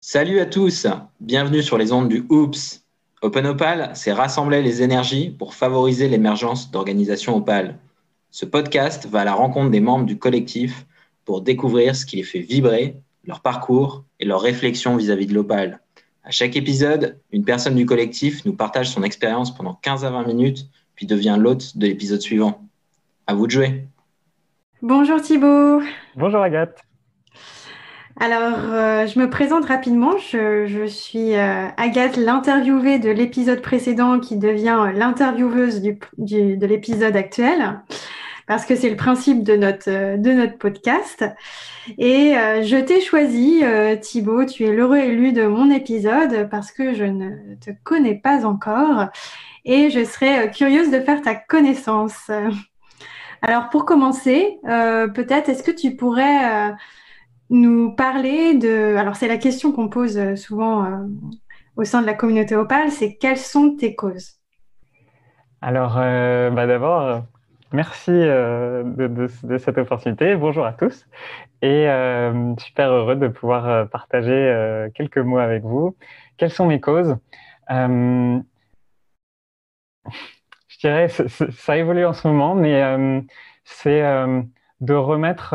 Salut 0.00 0.40
à 0.40 0.46
tous, 0.46 0.88
bienvenue 1.20 1.62
sur 1.62 1.78
les 1.78 1.92
ondes 1.92 2.08
du 2.08 2.26
OOPS. 2.28 2.82
Open 3.22 3.46
Opal, 3.46 3.92
c'est 3.94 4.12
rassembler 4.12 4.62
les 4.62 4.82
énergies 4.82 5.30
pour 5.30 5.54
favoriser 5.54 6.08
l'émergence 6.08 6.72
d'organisations 6.72 7.36
Opal. 7.36 7.78
Ce 8.32 8.44
podcast 8.44 9.06
va 9.06 9.20
à 9.20 9.24
la 9.24 9.34
rencontre 9.34 9.70
des 9.70 9.80
membres 9.80 10.06
du 10.06 10.18
collectif 10.18 10.86
pour 11.24 11.42
découvrir 11.42 11.94
ce 11.94 12.04
qui 12.04 12.16
les 12.16 12.24
fait 12.24 12.40
vibrer, 12.40 12.96
leur 13.22 13.42
parcours 13.42 14.02
et 14.18 14.24
leurs 14.24 14.40
réflexions 14.40 14.96
vis-à-vis 14.96 15.26
de 15.26 15.34
l'Opal. 15.34 15.80
À 16.24 16.32
chaque 16.32 16.56
épisode, 16.56 17.20
une 17.30 17.44
personne 17.44 17.76
du 17.76 17.86
collectif 17.86 18.44
nous 18.44 18.54
partage 18.54 18.90
son 18.90 19.04
expérience 19.04 19.54
pendant 19.54 19.74
15 19.74 20.04
à 20.04 20.10
20 20.10 20.26
minutes, 20.26 20.66
puis 20.98 21.06
devient 21.06 21.36
l'hôte 21.38 21.78
de 21.78 21.86
l'épisode 21.86 22.20
suivant. 22.20 22.60
À 23.28 23.34
vous 23.34 23.46
de 23.46 23.52
jouer. 23.52 23.84
Bonjour 24.82 25.22
Thibaut. 25.22 25.80
Bonjour 26.16 26.42
Agathe. 26.42 26.76
Alors, 28.18 28.58
euh, 28.72 29.06
je 29.06 29.16
me 29.20 29.30
présente 29.30 29.66
rapidement. 29.66 30.18
Je, 30.18 30.86
suis 30.88 31.36
euh, 31.36 31.68
Agathe, 31.76 32.16
l'interviewée 32.16 32.98
de 32.98 33.10
l'épisode 33.10 33.62
précédent 33.62 34.18
qui 34.18 34.38
devient 34.38 34.90
l'intervieweuse 34.92 35.82
de 35.82 36.66
l'épisode 36.66 37.14
actuel, 37.14 37.80
parce 38.48 38.66
que 38.66 38.74
c'est 38.74 38.90
le 38.90 38.96
principe 38.96 39.44
de 39.44 39.54
notre, 39.54 39.88
euh, 39.88 40.16
de 40.16 40.32
notre 40.32 40.58
podcast. 40.58 41.24
Et 41.96 42.34
je 42.34 42.76
t'ai 42.76 43.00
choisi, 43.00 43.62
Thibaut, 44.02 44.44
tu 44.46 44.64
es 44.64 44.72
l'heureux 44.72 44.98
élu 44.98 45.32
de 45.32 45.46
mon 45.46 45.70
épisode 45.70 46.48
parce 46.50 46.70
que 46.70 46.92
je 46.92 47.04
ne 47.04 47.30
te 47.64 47.70
connais 47.84 48.16
pas 48.16 48.44
encore 48.44 49.06
et 49.64 49.90
je 49.90 50.04
serais 50.04 50.50
curieuse 50.50 50.90
de 50.90 51.00
faire 51.00 51.22
ta 51.22 51.34
connaissance. 51.34 52.30
Alors, 53.42 53.68
pour 53.70 53.84
commencer, 53.84 54.58
peut-être 54.64 55.48
est-ce 55.48 55.62
que 55.62 55.70
tu 55.70 55.94
pourrais 55.94 56.74
nous 57.50 57.92
parler 57.92 58.54
de... 58.54 58.96
Alors 58.96 59.16
c'est 59.16 59.28
la 59.28 59.38
question 59.38 59.72
qu'on 59.72 59.88
pose 59.88 60.18
euh, 60.18 60.36
souvent 60.36 60.84
euh, 60.84 61.06
au 61.76 61.84
sein 61.84 62.00
de 62.02 62.06
la 62.06 62.14
communauté 62.14 62.54
Opal, 62.54 62.90
c'est 62.90 63.14
quelles 63.14 63.38
sont 63.38 63.76
tes 63.76 63.94
causes? 63.94 64.34
Alors 65.60 65.96
euh, 65.98 66.50
bah 66.50 66.66
d'abord, 66.66 67.22
merci 67.72 68.10
de, 68.10 69.28
cette 69.58 69.78
opportunité. 69.78 70.36
Bonjour 70.36 70.64
à 70.64 70.72
tous. 70.72 71.06
Et 71.62 71.86
super 72.58 72.90
heureux 72.90 73.16
de 73.16 73.26
pouvoir 73.26 73.88
partager 73.88 74.88
quelques 74.94 75.18
mots 75.18 75.38
avec 75.38 75.64
vous. 75.64 75.96
Quelles 76.36 76.52
sont 76.52 76.66
mes 76.66 76.80
causes? 76.80 77.16
Je 80.68 80.78
dirais, 80.78 81.08
ça 81.08 81.76
évolue 81.76 82.04
en 82.04 82.12
ce 82.12 82.28
moment, 82.28 82.54
mais 82.54 83.24
c'est 83.64 84.02
de 84.80 84.94
remettre 84.94 85.54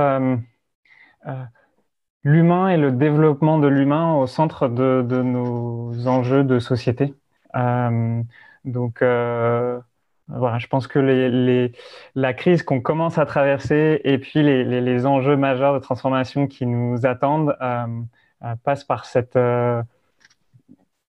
l'humain 2.23 2.69
et 2.69 2.77
le 2.77 2.91
développement 2.91 3.59
de 3.59 3.67
l'humain 3.67 4.15
au 4.15 4.27
centre 4.27 4.67
de, 4.67 5.21
nos 5.21 6.07
enjeux 6.07 6.43
de 6.43 6.59
société. 6.59 7.13
Euh, 7.55 8.21
donc, 8.65 9.01
euh, 9.01 9.79
voilà, 10.27 10.57
je 10.57 10.67
pense 10.67 10.87
que 10.87 11.69
la 12.15 12.33
crise 12.33 12.63
qu'on 12.63 12.81
commence 12.81 13.17
à 13.17 13.25
traverser 13.25 14.01
et 14.03 14.17
puis 14.17 14.41
les, 14.41 15.05
enjeux 15.05 15.35
majeurs 15.35 15.73
de 15.73 15.79
transformation 15.79 16.47
qui 16.47 16.65
nous 16.65 17.05
attendent 17.05 17.55
euh, 17.61 18.55
passent 18.63 18.85
par 18.85 19.05
cette 19.05 19.37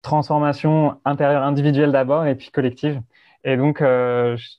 transformation 0.02 1.00
intérieure 1.04 1.42
individuelle 1.42 1.92
d'abord 1.92 2.26
et 2.26 2.34
puis 2.34 2.50
collective. 2.50 3.00
Et 3.48 3.56
donc, 3.56 3.82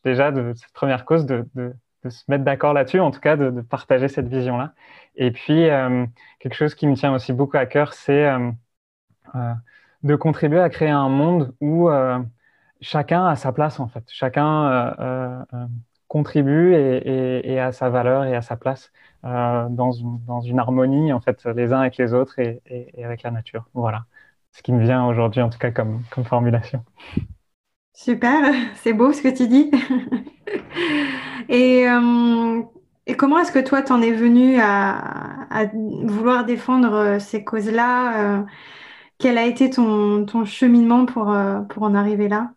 déjà, 0.03 0.31
de 0.31 0.53
cette 0.55 0.73
première 0.73 1.05
cause, 1.05 1.27
de, 1.27 1.45
se 2.09 2.23
mettre 2.27 2.43
d'accord 2.43 2.73
là-dessus, 2.73 2.99
en 2.99 3.11
tout 3.11 3.19
cas, 3.19 3.35
de, 3.37 3.61
partager 3.61 4.07
cette 4.07 4.27
vision-là. 4.27 4.73
Et 5.15 5.29
puis, 5.29 5.69
euh, 5.69 6.07
quelque 6.39 6.55
chose 6.55 6.73
qui 6.73 6.87
me 6.87 6.95
tient 6.95 7.13
aussi 7.13 7.31
beaucoup 7.31 7.57
à 7.57 7.67
cœur, 7.67 7.93
c'est 7.93 8.25
euh, 8.25 8.51
euh, 9.35 9.53
de 10.01 10.15
contribuer 10.15 10.59
à 10.59 10.69
créer 10.69 10.89
un 10.89 11.07
monde 11.07 11.53
où 11.61 11.87
chacun 12.81 13.27
a 13.27 13.35
sa 13.35 13.51
place, 13.51 13.79
en 13.79 13.87
fait. 13.87 14.05
Chacun 14.07 15.45
contribue 16.07 16.73
et, 16.73 17.59
a 17.59 17.71
sa 17.71 17.89
valeur 17.89 18.23
et 18.23 18.35
a 18.35 18.41
sa 18.41 18.57
place 18.57 18.91
dans 19.21 19.91
une, 19.91 20.59
harmonie, 20.59 21.13
en 21.13 21.19
fait, 21.19 21.45
les 21.45 21.73
uns 21.73 21.81
avec 21.81 21.97
les 21.97 22.15
autres 22.15 22.39
et, 22.39 22.63
avec 23.03 23.21
la 23.21 23.29
nature. 23.29 23.69
Voilà. 23.75 24.05
Ce 24.51 24.63
qui 24.63 24.73
me 24.73 24.81
vient 24.81 25.05
aujourd'hui, 25.05 25.43
en 25.43 25.51
tout 25.51 25.59
cas, 25.59 25.69
comme 25.69 26.01
formulation. 26.23 26.83
Super, 27.93 28.53
c'est 28.75 28.93
beau 28.93 29.13
ce 29.13 29.21
que 29.21 29.35
tu 29.35 29.47
dis. 29.47 29.71
et 31.49 31.87
et 33.09 33.15
comment 33.15 33.39
est-ce 33.39 33.51
que 33.51 33.57
toi, 33.57 33.81
tu 33.81 33.91
en 33.91 34.03
es 34.03 34.11
venu 34.11 34.59
à, 34.61 35.65
vouloir 36.03 36.45
défendre 36.45 36.93
euh, 36.93 37.19
ces 37.19 37.43
causes-là 37.43 38.37
euh, 38.37 38.43
Quel 39.17 39.39
a 39.39 39.47
été 39.47 39.71
ton, 39.71 40.27
cheminement 40.45 41.07
pour, 41.07 41.31
euh, 41.31 41.61
pour 41.61 41.81
en 41.81 41.95
arriver 41.95 42.27
là? 42.27 42.51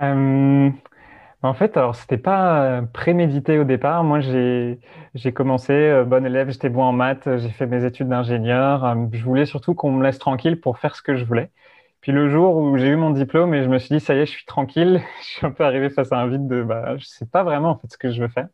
En 0.00 1.52
fait, 1.52 1.76
alors, 1.76 1.94
c'était 1.94 2.16
pas 2.16 2.80
prémédité 2.94 3.58
au 3.58 3.64
départ. 3.64 4.02
Moi, 4.02 4.20
j'ai 4.20 5.32
commencé, 5.34 6.02
bon 6.06 6.24
élève, 6.24 6.50
j'étais 6.50 6.70
bon 6.70 6.82
en 6.82 6.92
maths, 6.92 7.28
j'ai 7.36 7.50
fait 7.50 7.66
mes 7.66 7.84
études 7.84 8.08
d'ingénieur. 8.08 8.96
je 9.12 9.22
voulais 9.22 9.44
surtout 9.44 9.74
qu'on 9.74 9.92
me 9.92 10.02
laisse 10.02 10.18
tranquille 10.18 10.58
pour 10.58 10.78
faire 10.78 10.96
ce 10.96 11.02
que 11.02 11.16
je 11.16 11.24
voulais. 11.26 11.50
Puis 12.04 12.12
le 12.12 12.28
jour 12.28 12.56
où 12.56 12.76
j'ai 12.76 12.88
eu 12.88 12.96
mon 12.96 13.08
diplôme 13.08 13.54
et 13.54 13.62
je 13.64 13.68
me 13.70 13.78
suis 13.78 13.94
dit, 13.96 13.98
ça 13.98 14.14
y 14.14 14.18
est, 14.18 14.26
je 14.26 14.32
suis 14.32 14.44
tranquille, 14.44 15.00
je 15.22 15.24
suis 15.24 15.46
un 15.46 15.50
peu 15.50 15.64
arrivé 15.64 15.88
face 15.88 16.12
à 16.12 16.18
un 16.18 16.26
vide 16.26 16.46
de, 16.46 16.62
bah, 16.62 16.98
je 16.98 17.06
sais 17.06 17.24
pas 17.24 17.44
vraiment 17.44 17.70
en 17.70 17.78
fait 17.78 17.90
ce 17.90 17.96
que 17.96 18.10
je 18.12 18.20
veux 18.20 18.28
faire. 18.28 18.48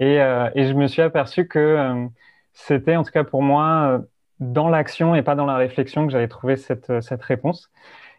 Et, 0.00 0.20
euh, 0.20 0.50
je 0.56 0.72
me 0.72 0.88
suis 0.88 1.00
aperçu 1.00 1.46
que 1.46 1.60
euh, 1.60 2.06
c'était, 2.52 2.96
en 2.96 3.04
tout 3.04 3.12
cas 3.12 3.22
pour 3.22 3.42
moi, 3.42 3.92
euh, 3.92 3.98
dans 4.40 4.68
l'action 4.68 5.14
et 5.14 5.22
pas 5.22 5.36
dans 5.36 5.46
la 5.46 5.54
réflexion 5.56 6.04
que 6.04 6.12
j'avais 6.12 6.26
trouvé 6.26 6.56
cette, 6.56 6.90
réponse. 7.22 7.70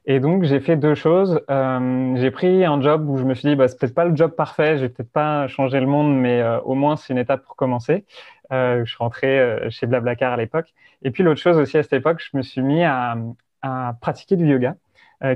Et 0.06 0.22
donc, 0.22 0.44
j'ai 0.44 0.62
fait 0.62 0.78
deux 0.78 0.96
choses. 0.96 1.42
J'ai 1.50 2.32
pris 2.32 2.64
un 2.64 2.80
job 2.82 3.10
où 3.10 3.18
je 3.18 3.26
me 3.26 3.34
suis 3.34 3.50
dit, 3.50 3.56
bah, 3.58 3.68
c'est 3.68 3.78
peut-être 3.78 3.96
pas 3.96 4.06
le 4.06 4.16
job 4.16 4.32
parfait, 4.38 4.78
je 4.78 4.84
vais 4.84 4.90
peut-être 4.90 5.12
pas 5.12 5.50
changer 5.50 5.82
le 5.82 5.88
monde, 5.88 6.16
mais 6.18 6.42
au 6.64 6.76
moins 6.76 6.96
c'est 6.96 7.12
une 7.12 7.20
étape 7.20 7.44
pour 7.44 7.58
commencer. 7.58 8.06
Je 8.52 8.86
suis 8.86 8.98
rentré 9.00 9.68
chez 9.70 9.86
Blablacar 9.86 10.32
à 10.34 10.38
l'époque. 10.38 10.74
Et 11.04 11.12
puis 11.12 11.24
l'autre 11.24 11.42
chose 11.42 11.58
aussi 11.58 11.78
à 11.78 11.84
cette 11.84 11.94
époque, 11.94 12.22
je 12.22 12.38
me 12.38 12.42
suis 12.42 12.62
mis 12.62 12.84
à, 12.84 13.18
à 13.66 13.96
pratiquer 14.00 14.36
du 14.36 14.48
yoga, 14.48 14.76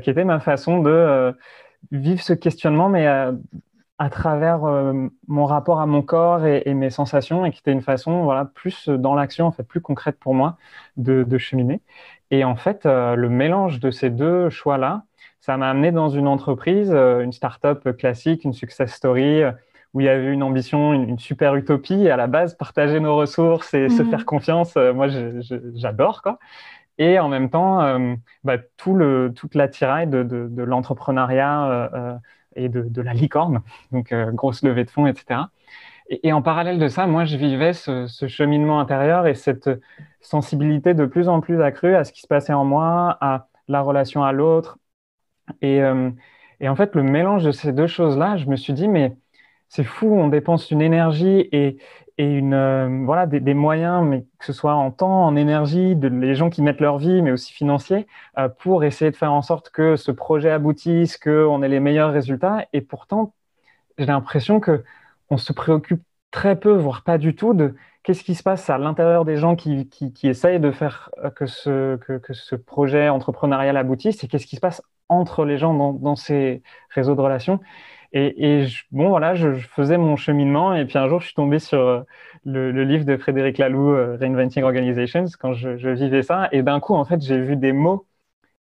qui 0.01 0.09
était 0.09 0.25
ma 0.25 0.39
façon 0.39 0.81
de 0.81 1.33
vivre 1.91 2.21
ce 2.21 2.33
questionnement, 2.33 2.89
mais 2.89 3.07
à 3.99 4.09
travers 4.09 4.63
euh, 4.63 4.93
mon 5.27 5.45
rapport 5.45 5.81
à 5.81 5.85
mon 5.85 6.01
corps 6.01 6.45
et, 6.45 6.73
mes 6.73 6.89
sensations 6.89 7.45
et 7.45 7.51
qui 7.51 7.59
était 7.59 7.73
une 7.73 7.81
façon 7.81 8.23
voilà 8.23 8.45
plus 8.45 8.87
dans 8.87 9.13
l'action 9.13 9.45
en 9.45 9.51
fait 9.51 9.63
plus 9.63 9.81
concrète 9.81 10.17
pour 10.17 10.33
moi 10.33 10.57
de, 10.95 11.23
de 11.23 11.37
cheminer 11.37 11.81
et 12.31 12.45
en 12.45 12.55
fait 12.55 12.85
euh, 12.85 13.15
le 13.15 13.27
mélange 13.29 13.81
de 13.81 13.91
ces 13.91 14.09
deux 14.09 14.49
choix 14.49 14.77
là 14.77 15.03
ça 15.41 15.57
m'a 15.57 15.69
amené 15.69 15.91
dans 15.91 16.09
une 16.09 16.27
entreprise 16.27 16.91
euh, 16.93 17.21
une 17.21 17.33
start-up 17.33 17.97
classique 17.97 18.45
une 18.45 18.53
success 18.53 18.93
story 18.93 19.41
où 19.93 19.99
il 19.99 20.05
y 20.05 20.09
avait 20.09 20.31
une 20.31 20.43
ambition 20.43 20.93
une, 20.93 21.19
super 21.19 21.55
utopie 21.55 22.05
et 22.05 22.11
à 22.11 22.15
la 22.15 22.27
base 22.27 22.55
partager 22.55 23.01
nos 23.01 23.17
ressources 23.17 23.73
et 23.73 23.89
se 23.89 24.01
mmh. 24.01 24.09
faire 24.09 24.25
confiance 24.25 24.77
moi 24.95 25.07
j'adore 25.75 26.21
quoi 26.21 26.39
et 26.99 27.17
en 27.19 27.29
même 27.29 27.49
temps 27.49 27.79
bah, 28.43 28.57
tout 28.77 28.99
toute 29.35 29.55
l'attirail 29.55 30.07
de, 30.07 30.23
de, 30.23 30.63
l'entrepreneuriat 30.63 32.19
et 32.55 32.69
de, 32.69 33.01
la 33.01 33.13
licorne, 33.13 33.61
donc 33.91 34.11
euh, 34.11 34.31
grosse 34.31 34.63
levée 34.63 34.85
de 34.85 34.89
fonds, 34.89 35.07
etc. 35.07 35.41
Et, 36.09 36.33
en 36.33 36.41
parallèle 36.41 36.79
de 36.79 36.87
ça, 36.87 37.07
moi, 37.07 37.25
je 37.25 37.37
vivais 37.37 37.73
ce, 37.73 38.07
cheminement 38.27 38.79
intérieur 38.79 39.27
et 39.27 39.35
cette 39.35 39.69
sensibilité 40.21 40.93
de 40.93 41.05
plus 41.05 41.29
en 41.29 41.39
plus 41.41 41.61
accrue 41.61 41.95
à 41.95 42.03
ce 42.03 42.11
qui 42.11 42.21
se 42.21 42.27
passait 42.27 42.53
en 42.53 42.65
moi, 42.65 43.17
à 43.21 43.47
la 43.67 43.81
relation 43.81 44.23
à 44.23 44.31
l'autre. 44.31 44.79
Euh, 45.63 46.11
et, 46.59 46.69
en 46.69 46.75
fait, 46.75 46.95
le 46.95 47.03
mélange 47.03 47.43
de 47.43 47.51
ces 47.51 47.73
deux 47.73 47.87
choses-là, 47.87 48.37
je 48.37 48.47
me 48.47 48.55
suis 48.55 48.73
dit, 48.73 48.87
mais 48.87 49.15
c'est 49.69 49.83
fou, 49.83 50.07
on 50.07 50.27
dépense 50.27 50.71
une 50.71 50.81
énergie 50.81 51.47
et, 51.51 51.77
et 52.17 52.25
une, 52.25 52.53
euh, 52.53 53.03
voilà, 53.05 53.27
des, 53.27 53.53
moyens, 53.53 54.03
mais 54.05 54.25
que 54.39 54.45
ce 54.45 54.53
soit 54.53 54.73
en 54.75 54.91
temps, 54.91 55.25
en 55.25 55.35
énergie, 55.35 55.95
de, 55.95 56.07
les 56.09 56.35
gens 56.35 56.49
qui 56.49 56.61
mettent 56.61 56.81
leur 56.81 56.97
vie, 56.97 57.21
mais 57.21 57.31
aussi 57.31 57.53
financiers, 57.53 58.07
euh, 58.37 58.49
pour 58.49 58.83
essayer 58.83 59.11
de 59.11 59.15
faire 59.15 59.31
en 59.31 59.41
sorte 59.41 59.69
que 59.69 59.95
ce 59.95 60.11
projet 60.11 60.49
aboutisse, 60.49 61.17
qu'on 61.17 61.63
ait 61.63 61.69
les 61.69 61.79
meilleurs 61.79 62.11
résultats. 62.11 62.65
Et 62.73 62.81
pourtant, 62.81 63.33
j'ai 63.97 64.07
l'impression 64.07 64.59
que 64.59 64.83
on 65.29 65.37
se 65.37 65.53
préoccupe 65.53 66.03
très 66.31 66.59
peu, 66.59 66.73
voire 66.73 67.03
pas 67.03 67.17
du 67.17 67.35
tout, 67.35 67.53
de 67.53 67.75
qu'est-ce 68.03 68.23
qui 68.23 68.35
se 68.35 68.43
passe 68.43 68.69
à 68.69 68.77
l'intérieur 68.77 69.25
des 69.25 69.37
gens 69.37 69.55
qui, 69.55 69.87
qui, 69.89 70.27
essayent 70.27 70.59
de 70.59 70.71
faire 70.71 71.11
euh, 71.23 71.29
que 71.29 71.45
ce, 71.45 71.95
que 71.97 72.33
ce 72.33 72.55
projet 72.55 73.09
entrepreneurial 73.09 73.77
aboutisse, 73.77 74.23
et 74.23 74.27
qu'est-ce 74.27 74.47
qui 74.47 74.55
se 74.55 74.61
passe 74.61 74.81
entre 75.09 75.45
les 75.45 75.57
gens 75.57 75.73
dans, 75.73 75.93
dans 75.93 76.15
ces 76.15 76.63
réseaux 76.89 77.15
de 77.15 77.21
relations. 77.21 77.59
Et, 78.11 78.65
bon, 78.91 79.09
voilà, 79.09 79.35
je, 79.35 79.53
faisais 79.53 79.97
mon 79.97 80.15
cheminement 80.15 80.73
et 80.73 80.85
puis 80.85 80.97
un 80.97 81.07
jour, 81.07 81.19
je 81.19 81.27
suis 81.27 81.35
tombé 81.35 81.59
sur 81.59 81.79
euh, 81.79 82.01
le, 82.43 82.83
livre 82.83 83.05
de 83.05 83.17
Frédéric 83.17 83.59
Laloux, 83.59 83.91
euh, 83.91 84.17
Reinventing 84.19 84.63
Organizations, 84.63 85.25
quand 85.39 85.53
je, 85.53 85.89
vivais 85.89 86.23
ça. 86.23 86.49
Et 86.51 86.63
d'un 86.63 86.79
coup, 86.79 86.95
en 86.95 87.05
fait, 87.05 87.21
j'ai 87.21 87.39
vu 87.39 87.55
des 87.55 87.71
mots 87.71 88.07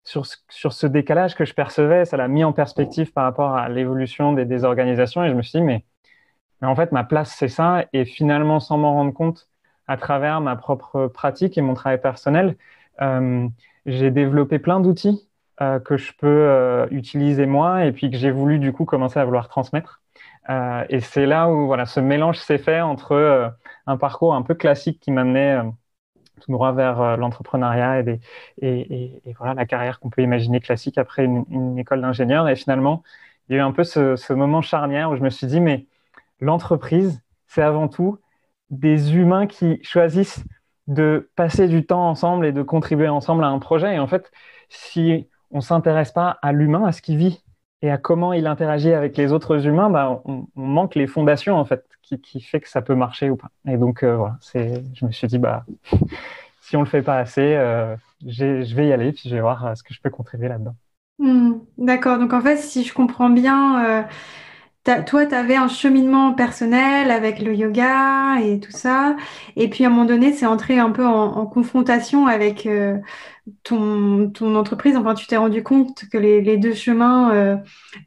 sur, 0.03 0.25
sur 0.49 0.73
ce 0.73 0.87
décalage 0.87 1.35
que 1.35 1.45
je 1.45 1.53
percevais, 1.53 2.05
ça 2.05 2.17
l'a 2.17 2.27
mis 2.27 2.43
en 2.43 2.53
perspective 2.53 3.11
par 3.11 3.23
rapport 3.25 3.55
à 3.55 3.69
l'évolution 3.69 4.33
des, 4.33 4.45
des, 4.45 4.63
organisations. 4.63 5.23
Et 5.23 5.29
je 5.29 5.35
me 5.35 5.41
suis 5.41 5.59
dit, 5.59 5.65
mais, 5.65 5.85
mais 6.61 6.67
en 6.67 6.75
fait, 6.75 6.91
ma 6.91 7.03
place, 7.03 7.35
c'est 7.37 7.47
ça. 7.47 7.85
Et 7.93 8.05
finalement, 8.05 8.59
sans 8.59 8.77
m'en 8.77 8.93
rendre 8.93 9.13
compte, 9.13 9.49
à 9.87 9.97
travers 9.97 10.39
ma 10.41 10.55
propre 10.55 11.07
pratique 11.07 11.57
et 11.57 11.61
mon 11.61 11.73
travail 11.73 11.99
personnel, 11.99 12.55
euh, 13.01 13.47
j'ai 13.87 14.11
développé 14.11 14.59
plein 14.59 14.79
d'outils 14.79 15.28
euh, 15.61 15.79
que 15.79 15.97
je 15.97 16.13
peux 16.13 16.27
euh, 16.27 16.87
utiliser 16.91 17.45
moi 17.45 17.85
et 17.85 17.91
puis 17.91 18.09
que 18.09 18.17
j'ai 18.17 18.31
voulu 18.31 18.59
du 18.59 18.71
coup 18.71 18.85
commencer 18.85 19.19
à 19.19 19.25
vouloir 19.25 19.49
transmettre. 19.49 20.01
Euh, 20.49 20.85
et 20.89 21.01
c'est 21.01 21.25
là 21.25 21.49
où 21.49 21.67
voilà, 21.67 21.85
ce 21.85 21.99
mélange 21.99 22.39
s'est 22.39 22.57
fait 22.57 22.81
entre 22.81 23.53
un 23.85 23.97
parcours 23.97 24.35
un 24.35 24.41
peu 24.41 24.55
classique 24.55 24.99
qui 24.99 25.11
m'amenait 25.11 25.59
tout 26.41 26.51
droit 26.51 26.71
vers 26.71 27.17
l'entrepreneuriat 27.17 28.03
et, 28.61 29.21
voilà, 29.37 29.53
la 29.53 29.65
carrière 29.65 29.99
qu'on 29.99 30.09
peut 30.09 30.21
imaginer 30.21 30.59
classique 30.61 30.97
après 30.97 31.25
une, 31.25 31.43
une 31.49 31.77
école 31.77 32.01
d'ingénieur. 32.01 32.47
Et 32.47 32.55
finalement, 32.55 33.03
il 33.49 33.55
y 33.55 33.59
a 33.59 33.61
eu 33.61 33.65
un 33.65 33.71
peu 33.71 33.83
ce, 33.83 34.15
ce 34.15 34.33
moment 34.33 34.61
charnière 34.61 35.11
où 35.11 35.17
je 35.17 35.21
me 35.21 35.29
suis 35.29 35.47
dit, 35.47 35.59
mais 35.59 35.87
l'entreprise, 36.39 37.21
c'est 37.47 37.61
avant 37.61 37.87
tout 37.87 38.17
des 38.69 39.15
humains 39.15 39.47
qui 39.47 39.79
choisissent 39.83 40.43
de 40.87 41.29
passer 41.35 41.67
du 41.67 41.85
temps 41.85 42.09
ensemble 42.09 42.45
et 42.45 42.51
de 42.51 42.63
contribuer 42.63 43.09
ensemble 43.09 43.43
à 43.43 43.47
un 43.47 43.59
projet. 43.59 43.95
Et 43.95 43.99
en 43.99 44.07
fait, 44.07 44.31
si 44.69 45.28
on 45.51 45.57
ne 45.57 45.63
s'intéresse 45.63 46.11
pas 46.11 46.37
à 46.41 46.51
l'humain, 46.51 46.85
à 46.85 46.91
ce 46.91 47.01
qui 47.01 47.15
vit 47.15 47.43
et 47.81 47.89
à 47.89 47.97
comment 47.97 48.33
il 48.33 48.47
interagit 48.47 48.91
avec 48.91 49.15
les 49.15 49.31
autres 49.31 49.65
humains, 49.65 49.89
bah, 49.89 50.21
on, 50.25 50.47
manque 50.55 50.95
les 50.95 51.07
fondations 51.07 51.55
en 51.55 51.65
fait, 51.65 51.85
qui, 52.01 52.19
qui, 52.19 52.41
fait 52.41 52.59
que 52.59 52.69
ça 52.69 52.81
peut 52.81 52.95
marcher 52.95 53.29
ou 53.29 53.37
pas. 53.37 53.49
Et 53.67 53.77
donc 53.77 54.03
euh, 54.03 54.17
voilà, 54.17 54.37
je 54.53 55.05
me 55.05 55.11
suis 55.11 55.27
dit 55.27 55.37
bah 55.37 55.65
si 56.61 56.75
on 56.75 56.81
le 56.81 56.87
fait 56.87 57.01
pas 57.01 57.17
assez, 57.17 57.55
euh, 57.55 57.95
je 58.25 58.75
vais 58.75 58.87
y 58.87 58.93
aller 58.93 59.11
puis 59.13 59.29
je 59.29 59.35
vais 59.35 59.41
voir 59.41 59.65
euh, 59.65 59.75
ce 59.75 59.83
que 59.83 59.93
je 59.93 60.01
peux 60.01 60.09
contribuer 60.09 60.49
là-dedans. 60.49 60.75
Mmh, 61.19 61.53
d'accord. 61.77 62.19
Donc 62.19 62.33
en 62.33 62.41
fait, 62.41 62.57
si 62.57 62.83
je 62.83 62.93
comprends 62.93 63.29
bien, 63.29 64.05
toi, 64.83 65.25
tu 65.25 65.35
avais 65.35 65.55
un 65.55 65.67
cheminement 65.67 66.33
personnel 66.33 67.11
avec 67.11 67.39
le 67.41 67.53
yoga 67.53 68.39
et 68.41 68.59
tout 68.59 68.71
ça, 68.71 69.15
et 69.55 69.69
puis 69.69 69.83
à 69.83 69.87
un 69.87 69.89
moment 69.91 70.05
donné, 70.05 70.33
c'est 70.33 70.45
entré 70.45 70.79
un 70.79 70.91
peu 70.91 71.05
en, 71.05 71.45
confrontation 71.45 72.27
avec 72.27 72.65
euh, 72.65 72.97
ton, 73.63 74.31
entreprise. 74.55 74.95
Enfin, 74.95 75.13
tu 75.13 75.27
t'es 75.27 75.37
rendu 75.37 75.63
compte 75.63 76.05
que 76.11 76.17
les, 76.17 76.57
deux 76.57 76.73
chemins 76.73 77.31
euh, 77.33 77.57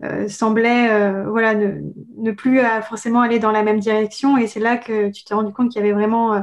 euh, 0.03 0.29
semblaient 0.29 1.23
voilà, 1.25 1.55
ne, 1.55 2.33
plus 2.33 2.61
forcément 2.89 3.21
aller 3.21 3.39
dans 3.39 3.53
la 3.53 3.63
même 3.63 3.79
direction, 3.81 4.37
et 4.37 4.47
c'est 4.47 4.61
là 4.61 4.77
que 4.77 5.11
tu 5.11 5.25
t'es 5.25 5.35
rendu 5.35 5.53
compte 5.53 5.71
qu'il 5.71 5.81
y 5.81 5.85
avait 5.85 5.95
vraiment 5.95 6.43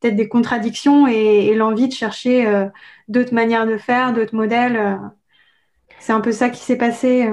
peut-être 0.00 0.16
des 0.16 0.28
contradictions 0.28 1.06
et, 1.06 1.54
l'envie 1.54 1.88
de 1.88 1.94
chercher 1.94 2.68
d'autres 3.08 3.34
manières 3.34 3.66
de 3.66 3.78
faire, 3.78 4.12
d'autres 4.12 4.36
modèles. 4.36 4.98
C'est 6.00 6.12
un 6.12 6.20
peu 6.20 6.32
ça 6.32 6.50
qui 6.50 6.60
s'est 6.60 6.78
passé. 6.78 7.28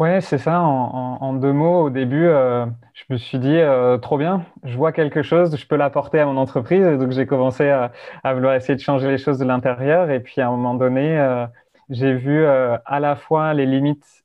Ouais, 0.00 0.22
c'est 0.22 0.38
ça. 0.38 0.62
En, 0.62 1.18
en, 1.20 1.22
en, 1.22 1.32
deux 1.34 1.52
mots, 1.52 1.82
au 1.84 1.90
début, 1.90 2.24
euh, 2.26 2.64
je 2.94 3.04
me 3.10 3.18
suis 3.18 3.38
dit 3.38 3.58
euh, 3.58 3.98
trop 3.98 4.16
bien, 4.16 4.46
je 4.64 4.74
vois 4.74 4.92
quelque 4.92 5.22
chose, 5.22 5.54
je 5.54 5.66
peux 5.66 5.76
l'apporter 5.76 6.18
à 6.18 6.24
mon 6.24 6.38
entreprise. 6.38 6.86
Et 6.86 6.96
donc 6.96 7.10
j'ai 7.10 7.26
commencé 7.26 7.68
à, 7.68 7.92
à, 8.24 8.32
vouloir 8.32 8.54
essayer 8.54 8.74
de 8.74 8.80
changer 8.80 9.10
les 9.10 9.18
choses 9.18 9.38
de 9.38 9.44
l'intérieur. 9.44 10.10
Et 10.10 10.20
puis 10.20 10.40
à 10.40 10.48
un 10.48 10.50
moment 10.52 10.72
donné, 10.74 11.18
euh, 11.18 11.46
j'ai 11.90 12.14
vu 12.14 12.46
à 12.46 13.00
la 13.00 13.14
fois 13.14 13.52
les 13.52 13.66
limites 13.66 14.24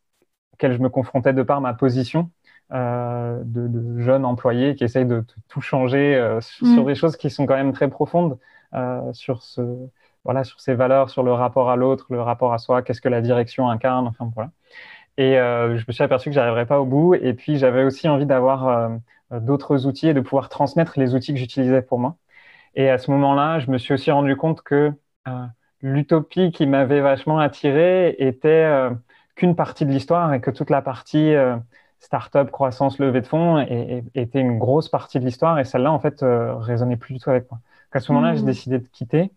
auxquelles 0.53 0.73
je 0.73 0.79
me 0.79 0.87
confrontais 0.87 1.33
de 1.33 1.43
par 1.43 1.59
ma 1.59 1.73
position 1.73 2.31
de, 2.71 3.43
de, 3.43 3.99
jeune 3.99 4.23
employé 4.25 4.75
qui 4.75 4.85
essaye 4.85 5.05
de, 5.05 5.19
de 5.19 5.25
tout 5.49 5.61
changer 5.61 6.15
sur, 6.41 6.67
mmh. 6.67 6.73
sur, 6.73 6.85
des 6.85 6.95
choses 6.95 7.17
qui 7.17 7.29
sont 7.29 7.45
quand 7.45 7.55
même 7.55 7.73
très 7.73 7.89
profondes 7.89 8.39
sur 9.13 9.43
ce 9.43 9.61
voilà 10.23 10.43
sur 10.43 10.59
ses 10.59 10.73
valeurs, 10.73 11.09
sur 11.09 11.23
le 11.23 11.31
rapport 11.33 11.69
à 11.69 11.75
l'autre, 11.75 12.07
le 12.09 12.21
rapport 12.21 12.53
à 12.53 12.57
soi, 12.57 12.81
qu'est-ce 12.81 13.01
que 13.01 13.09
la 13.09 13.21
direction 13.21 13.69
incarne, 13.69 14.07
enfin 14.07 14.31
voilà. 14.33 14.51
Et 15.17 15.39
euh, 15.39 15.77
je 15.77 15.85
me 15.87 15.93
suis 15.93 16.03
aperçu 16.03 16.29
que 16.29 16.35
j'arriverais 16.35 16.65
pas 16.65 16.79
au 16.79 16.85
bout. 16.85 17.15
Et 17.15 17.33
puis, 17.33 17.57
j'avais 17.57 17.83
aussi 17.83 18.07
envie 18.09 18.25
d'avoir 18.25 18.67
euh, 18.67 18.89
d'autres 19.39 19.85
outils 19.87 20.09
et 20.09 20.13
de 20.13 20.21
pouvoir 20.21 20.49
transmettre 20.49 20.99
les 20.99 21.15
outils 21.15 21.33
que 21.33 21.39
j'utilisais 21.39 21.81
pour 21.81 21.99
moi. 21.99 22.17
Et 22.75 22.89
à 22.89 22.97
ce 22.97 23.11
moment-là, 23.11 23.59
je 23.59 23.71
me 23.71 23.77
suis 23.77 23.93
aussi 23.93 24.11
rendu 24.11 24.35
compte 24.35 24.61
que 24.61 24.91
euh, 25.27 25.45
l'utopie 25.81 26.51
qui 26.51 26.67
m'avait 26.67 27.01
vachement 27.01 27.39
attiré 27.39 28.15
était 28.19 28.49
euh, 28.49 28.91
qu'une 29.35 29.55
partie 29.55 29.85
de 29.85 29.91
l'histoire 29.91 30.33
et 30.33 30.41
que 30.41 30.51
toute 30.51 30.69
la 30.69 30.81
partie 30.81 31.33
euh, 31.33 31.55
start-up, 31.99 32.51
croissance, 32.51 32.99
levée 32.99 33.21
de 33.21 33.27
fonds 33.27 33.59
et, 33.59 34.03
et, 34.15 34.21
était 34.21 34.41
une 34.41 34.59
grosse 34.59 34.89
partie 34.89 35.19
de 35.19 35.25
l'histoire. 35.25 35.57
Et 35.59 35.63
celle-là, 35.63 35.91
en 35.91 35.99
fait, 35.99 36.17
résonnait 36.21 36.97
plus 36.97 37.13
du 37.13 37.19
tout 37.19 37.29
avec 37.29 37.49
moi. 37.49 37.59
Donc, 37.59 37.95
à 37.95 37.99
ce 37.99 38.11
moment-là, 38.11 38.33
mmh. 38.33 38.37
j'ai 38.37 38.43
décidé 38.43 38.79
de 38.79 38.87
quitter. 38.87 39.31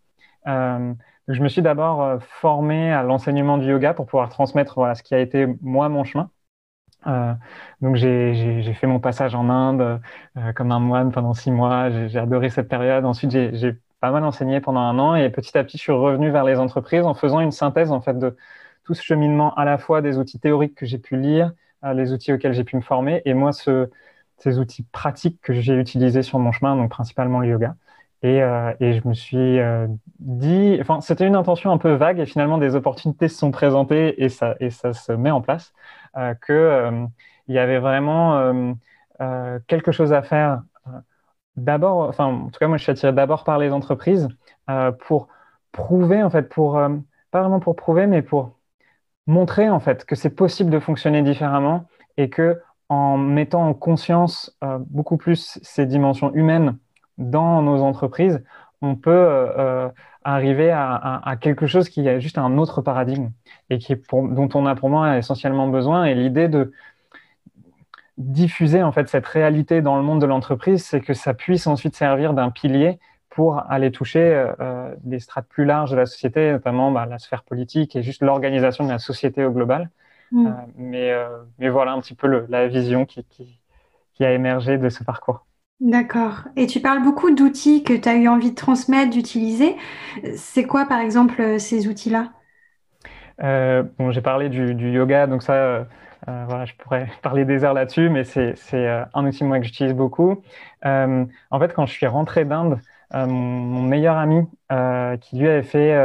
Je 1.29 1.43
me 1.43 1.49
suis 1.49 1.61
d'abord 1.63 2.03
euh, 2.03 2.19
formé 2.21 2.91
à 2.93 3.03
l'enseignement 3.03 3.59
du 3.59 3.67
yoga 3.67 3.93
pour 3.95 4.07
pouvoir 4.07 4.31
transmettre 4.31 4.75
voilà, 4.77 4.95
ce 4.95 5.03
qui 5.03 5.15
a 5.15 5.21
été 5.21 5.47
moi 5.61 5.89
mon 5.91 6.05
chemin. 6.05 6.31
Euh, 7.07 7.35
donc 7.81 7.97
j'ai 7.97 8.75
fait 8.75 8.87
mon 8.87 9.01
passage 9.01 9.35
en 9.35 9.49
Inde 9.51 10.01
euh, 10.37 10.53
comme 10.55 10.73
un 10.73 10.81
moine 10.81 11.13
pendant 11.13 11.35
six 11.35 11.51
mois. 11.51 11.91
J'ai 12.09 12.19
adoré 12.19 12.51
cette 12.51 12.69
période. 12.69 13.05
Ensuite 13.05 13.31
j'ai 13.31 13.77
pas 14.01 14.11
mal 14.11 14.25
enseigné 14.25 14.61
pendant 14.61 14.81
un 14.81 14.99
an 14.99 15.15
et 15.17 15.31
petit 15.31 15.57
à 15.59 15.65
petit 15.65 15.77
je 15.79 15.83
suis 15.83 15.93
revenu 15.93 16.31
vers 16.31 16.45
les 16.45 16.59
entreprises 16.59 17.05
en 17.05 17.15
faisant 17.15 17.41
une 17.41 17.53
synthèse 17.53 17.93
en 17.93 18.01
fait 18.01 18.19
de 18.19 18.37
tout 18.85 18.95
ce 18.95 19.03
cheminement 19.03 19.55
à 19.55 19.65
la 19.65 19.79
fois 19.79 20.03
des 20.03 20.19
outils 20.19 20.41
théoriques 20.41 20.75
que 20.77 20.87
j'ai 20.87 20.99
pu 20.99 21.17
lire, 21.17 21.53
les 21.95 22.13
outils 22.13 22.33
auxquels 22.33 22.55
j'ai 22.55 22.65
pu 22.65 22.77
me 22.77 22.81
former 22.81 23.23
et 23.27 23.35
moi 23.35 23.53
ce, 23.53 23.91
ces 24.39 24.59
outils 24.59 24.85
pratiques 24.85 25.41
que 25.43 25.53
j'ai 25.53 25.75
utilisés 25.75 26.23
sur 26.23 26.39
mon 26.39 26.53
chemin, 26.53 26.77
donc 26.77 26.91
principalement 26.91 27.41
le 27.41 27.49
yoga. 27.49 27.77
Et, 28.23 28.43
euh, 28.43 28.73
et, 28.81 28.94
je 28.94 29.06
me 29.06 29.15
suis 29.15 29.61
euh, 29.61 29.87
dit, 30.19 30.76
enfin, 30.81 31.00
c'était 31.00 31.26
une 31.26 31.37
intention 31.37 31.70
un 31.70 31.79
peu 31.79 31.93
vague 31.94 32.19
et 32.19 32.26
finalement 32.26 32.59
des 32.59 32.75
opportunités 32.75 33.29
se 33.29 33.38
sont 33.38 33.53
présentées 33.53 34.23
et 34.23 34.29
ça, 34.29 34.56
et 34.61 34.70
ça 34.70 34.93
se 34.93 35.12
met 35.12 35.31
en 35.31 35.41
place, 35.41 35.73
euh, 36.17 36.35
que 36.35 36.53
euh, 36.53 37.06
y 37.49 37.59
avait 37.59 37.79
vraiment 37.79 38.75
quelque 39.69 39.93
chose 39.93 40.12
à 40.12 40.23
faire. 40.23 40.62
D'abord, 41.56 42.09
enfin, 42.09 42.26
en 42.26 42.50
tout 42.50 42.59
cas, 42.61 42.69
moi, 42.69 42.76
je 42.76 42.85
suis 42.85 42.93
attiré 42.93 43.12
d'abord 43.12 43.44
par 43.44 43.59
les 43.59 43.73
entreprises 43.73 44.29
pour 45.00 45.29
prouver, 45.73 46.23
en 46.23 46.31
fait, 46.31 46.49
pour 46.49 46.75
pas 47.31 47.41
vraiment 47.41 47.61
pour 47.61 47.76
prouver, 47.76 48.06
mais 48.06 48.23
pour 48.23 48.59
montrer 49.26 49.69
en 49.70 49.81
fait 49.81 50.05
que 50.05 50.15
c'est 50.15 50.31
possible 50.31 50.70
de 50.70 50.79
fonctionner 50.81 51.23
différemment 51.23 51.87
et 52.17 52.31
que 52.31 52.61
en 52.88 53.19
mettant 53.19 53.67
en 53.69 53.75
conscience 53.75 54.56
beaucoup 54.87 55.17
plus 55.17 55.59
ces 55.62 55.87
dimensions 55.87 56.32
humaines 56.35 56.79
dans 57.19 57.62
nos 57.62 57.82
entreprises, 57.82 58.43
on 58.81 58.94
peut 58.94 59.11
euh, 59.11 59.59
euh, 59.59 59.88
arriver 60.25 60.70
à, 60.70 60.94
à, 60.94 61.31
à, 61.31 61.37
quelque 61.37 61.67
chose 61.67 61.88
qui 61.88 62.06
est 62.06 62.20
juste 62.20 62.38
un 62.38 62.59
autre 62.59 62.81
paradigme 62.81 63.31
et 63.70 63.79
qui 63.79 63.93
est 63.93 63.97
pour, 63.97 64.29
dont 64.29 64.49
on 64.55 64.67
a 64.67 64.75
pour 64.75 64.88
moi 64.88 65.19
essentiellement 65.19 65.69
besoin. 65.69 66.05
Et 66.05 66.15
l'idée 66.15 66.49
de 66.49 66.73
diffuser 68.19 68.82
en 68.82 68.93
fait 68.93 69.09
cette 69.09 69.26
réalité 69.26 69.81
dans 69.81 69.96
le 69.96 70.03
monde 70.03 70.20
de 70.20 70.27
l'entreprise, 70.27 70.84
c'est 70.84 71.01
que 71.01 71.15
ça 71.15 71.34
puisse 71.34 71.67
ensuite 71.67 71.96
servir 71.96 72.34
d'un 72.34 72.51
pilier 72.51 72.98
pour 73.31 73.63
aller 73.70 73.93
toucher 73.93 74.46
euh, 74.60 74.94
des 75.05 75.20
strates 75.20 75.46
plus 75.46 75.65
larges 75.65 75.93
de 75.93 75.96
la 75.96 76.06
société, 76.06 76.51
notamment 76.51 76.91
bah, 76.91 77.06
la 77.06 77.19
sphère 77.19 77.44
politique 77.44 77.94
et 77.94 78.03
juste 78.03 78.22
l'organisation 78.22 78.84
de 78.84 78.91
la 78.91 78.98
société 78.98 79.44
au 79.44 79.53
global. 79.53 79.91
Mmh. 80.32 80.46
Euh, 80.46 80.51
mais, 80.77 81.13
euh, 81.13 81.29
mais 81.58 81.69
voilà 81.69 81.93
un 81.93 82.01
petit 82.01 82.15
peu 82.15 82.27
le, 82.27 82.46
la 82.48 82.67
vision 82.67 83.06
qui, 83.06 83.25
qui, 83.25 83.60
qui 84.15 84.25
a 84.25 84.32
émergé 84.32 84.77
de 84.77 84.89
ce 84.89 85.05
parcours. 85.05 85.46
D'accord. 85.81 86.44
Et 86.56 86.67
tu 86.67 86.81
parles 86.81 87.03
beaucoup 87.03 87.31
d'outils 87.31 87.85
que 87.85 87.93
tu 87.93 88.08
as 88.08 88.17
eu 88.17 88.27
envie 88.29 88.51
de 88.51 88.56
transmettre, 88.56 89.11
d'utiliser. 89.11 89.77
C'est 90.37 90.65
quoi, 90.65 90.87
par 90.87 91.01
exemple, 91.01 91.61
ces 91.61 91.87
outils-là? 91.87 92.32
Euh, 93.43 93.85
Bon, 93.99 94.11
j'ai 94.11 94.20
parlé 94.20 94.49
du, 94.49 94.91
yoga, 94.91 95.27
donc 95.29 95.43
ça, 95.43 95.87
euh, 96.29 96.44
voilà, 96.49 96.65
je 96.65 96.75
pourrais 96.75 97.08
parler 97.23 97.44
des 97.44 97.65
heures 97.65 97.75
là-dessus, 97.75 98.08
mais 98.11 98.25
c'est 98.25 98.56
euh, 98.75 99.05
un 99.15 99.27
outil 99.27 99.41
que 99.49 99.63
j'utilise 99.63 99.94
beaucoup. 99.94 100.43
Euh, 100.85 101.25
en 101.51 101.61
fait, 101.61 101.73
quand 101.75 101.87
je 101.87 101.93
suis 101.93 102.06
rentré 102.06 102.44
d'Inde, 102.44 102.81
mon, 103.15 103.27
mon, 103.27 103.82
meilleur 103.82 104.17
ami, 104.17 104.47
qui 105.20 105.39
lui 105.39 105.49
avait 105.49 105.63
fait 105.63 105.97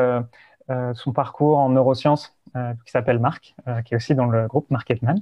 son 0.93 1.11
parcours 1.11 1.57
en 1.57 1.69
neurosciences, 1.69 2.37
qui 2.85 2.91
s'appelle 2.91 3.19
Marc, 3.19 3.55
qui 3.85 3.93
est 3.93 3.97
aussi 3.97 4.15
dans 4.15 4.27
le 4.27 4.47
groupe 4.47 4.69
Marketman, 4.71 5.21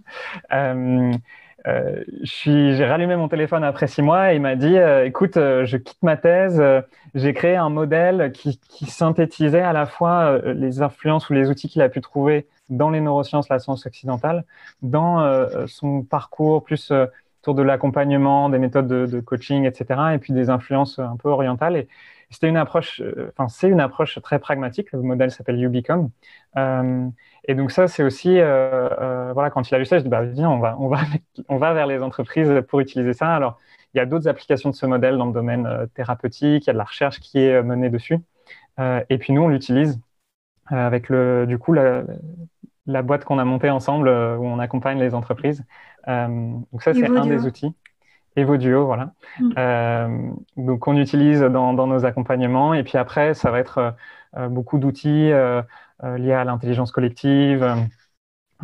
euh, 1.67 2.03
j'ai 2.23 2.85
rallumé 2.85 3.15
mon 3.15 3.27
téléphone 3.27 3.63
après 3.63 3.87
six 3.87 4.01
mois 4.01 4.33
et 4.33 4.35
il 4.35 4.41
m'a 4.41 4.55
dit 4.55 4.77
euh, 4.77 5.05
écoute, 5.05 5.37
euh, 5.37 5.65
je 5.65 5.77
quitte 5.77 6.01
ma 6.01 6.17
thèse, 6.17 6.59
euh, 6.59 6.81
j'ai 7.13 7.33
créé 7.33 7.55
un 7.55 7.69
modèle 7.69 8.31
qui, 8.31 8.59
synthétisait 8.87 9.61
à 9.61 9.73
la 9.73 9.85
fois 9.85 10.39
les 10.43 10.81
influences 10.81 11.29
ou 11.29 11.33
les 11.33 11.49
outils 11.49 11.69
qu'il 11.69 11.81
a 11.81 11.89
pu 11.89 12.01
trouver 12.01 12.47
dans 12.69 12.89
les 12.89 12.99
neurosciences, 12.99 13.49
la 13.49 13.59
science 13.59 13.85
occidentale, 13.85 14.43
dans 14.81 15.47
son 15.67 16.03
parcours 16.03 16.63
plus 16.63 16.91
autour 17.41 17.55
de 17.55 17.61
l'accompagnement, 17.61 18.49
des 18.49 18.59
méthodes 18.59 18.87
de, 18.87 19.19
coaching, 19.19 19.65
etc., 19.65 19.99
et 20.13 20.17
puis 20.17 20.33
des 20.33 20.49
influences 20.49 20.99
un 20.99 21.15
peu 21.17 21.29
orientales. 21.29 21.85
C'était 22.31 22.47
une 22.47 22.57
approche, 22.57 23.01
enfin 23.29 23.47
c'est 23.49 23.67
une 23.69 23.79
approche 23.79 24.19
très 24.21 24.39
pragmatique. 24.39 24.91
Le 24.93 25.01
modèle 25.01 25.31
s'appelle 25.31 25.59
YouBecome. 25.59 26.09
Euh, 26.57 27.09
et 27.47 27.55
donc 27.55 27.71
ça, 27.71 27.87
c'est 27.87 28.03
aussi, 28.03 28.39
euh, 28.39 28.89
euh, 28.99 29.33
voilà, 29.33 29.49
quand 29.49 29.69
il 29.69 29.75
a 29.75 29.79
vu 29.79 29.85
ça, 29.85 29.97
je 29.97 30.03
dis, 30.03 30.09
bah, 30.09 30.23
viens, 30.23 30.49
on 30.49 30.59
va, 30.59 30.77
on, 30.79 30.87
va 30.87 30.99
on 31.49 31.57
va 31.57 31.73
vers 31.73 31.87
les 31.87 32.01
entreprises 32.01 32.61
pour 32.67 32.79
utiliser 32.79 33.13
ça. 33.13 33.35
Alors, 33.35 33.59
il 33.93 33.97
y 33.97 34.01
a 34.01 34.05
d'autres 34.05 34.27
applications 34.27 34.69
de 34.69 34.75
ce 34.75 34.85
modèle 34.85 35.17
dans 35.17 35.25
le 35.25 35.33
domaine 35.33 35.65
euh, 35.65 35.85
thérapeutique, 35.87 36.65
il 36.65 36.67
y 36.67 36.69
a 36.69 36.73
de 36.73 36.77
la 36.77 36.83
recherche 36.83 37.19
qui 37.19 37.39
est 37.39 37.61
menée 37.63 37.89
dessus. 37.89 38.19
et 39.09 39.17
puis 39.19 39.33
nous, 39.33 39.43
on 39.43 39.47
l'utilise 39.47 39.99
avec 40.67 41.09
le, 41.09 41.45
du 41.47 41.57
coup 41.57 41.73
la, 41.73 42.03
la 42.87 43.01
boîte 43.01 43.25
qu'on 43.25 43.39
a 43.39 43.45
montée 43.45 43.69
ensemble 43.69 44.09
où 44.09 44.45
on 44.45 44.59
accompagne 44.59 44.99
les 44.99 45.13
entreprises. 45.13 45.65
donc 46.07 46.81
ça, 46.81 46.93
c'est 46.93 47.05
un 47.07 47.25
des 47.25 47.45
outils. 47.45 47.75
Evoduo, 48.35 48.85
voilà. 48.85 49.11
Mm. 49.39 50.33
donc 50.57 50.87
on 50.87 50.95
utilise 50.95 51.41
dans, 51.41 51.73
dans, 51.73 51.87
nos 51.87 52.05
accompagnements. 52.05 52.73
Et 52.73 52.83
puis 52.83 52.97
après, 52.97 53.33
ça 53.33 53.51
va 53.51 53.59
être 53.59 53.95
beaucoup 54.49 54.77
d'outils 54.79 55.31
liés 56.01 56.33
à 56.33 56.43
l'intelligence 56.45 56.91
collective. 56.91 57.89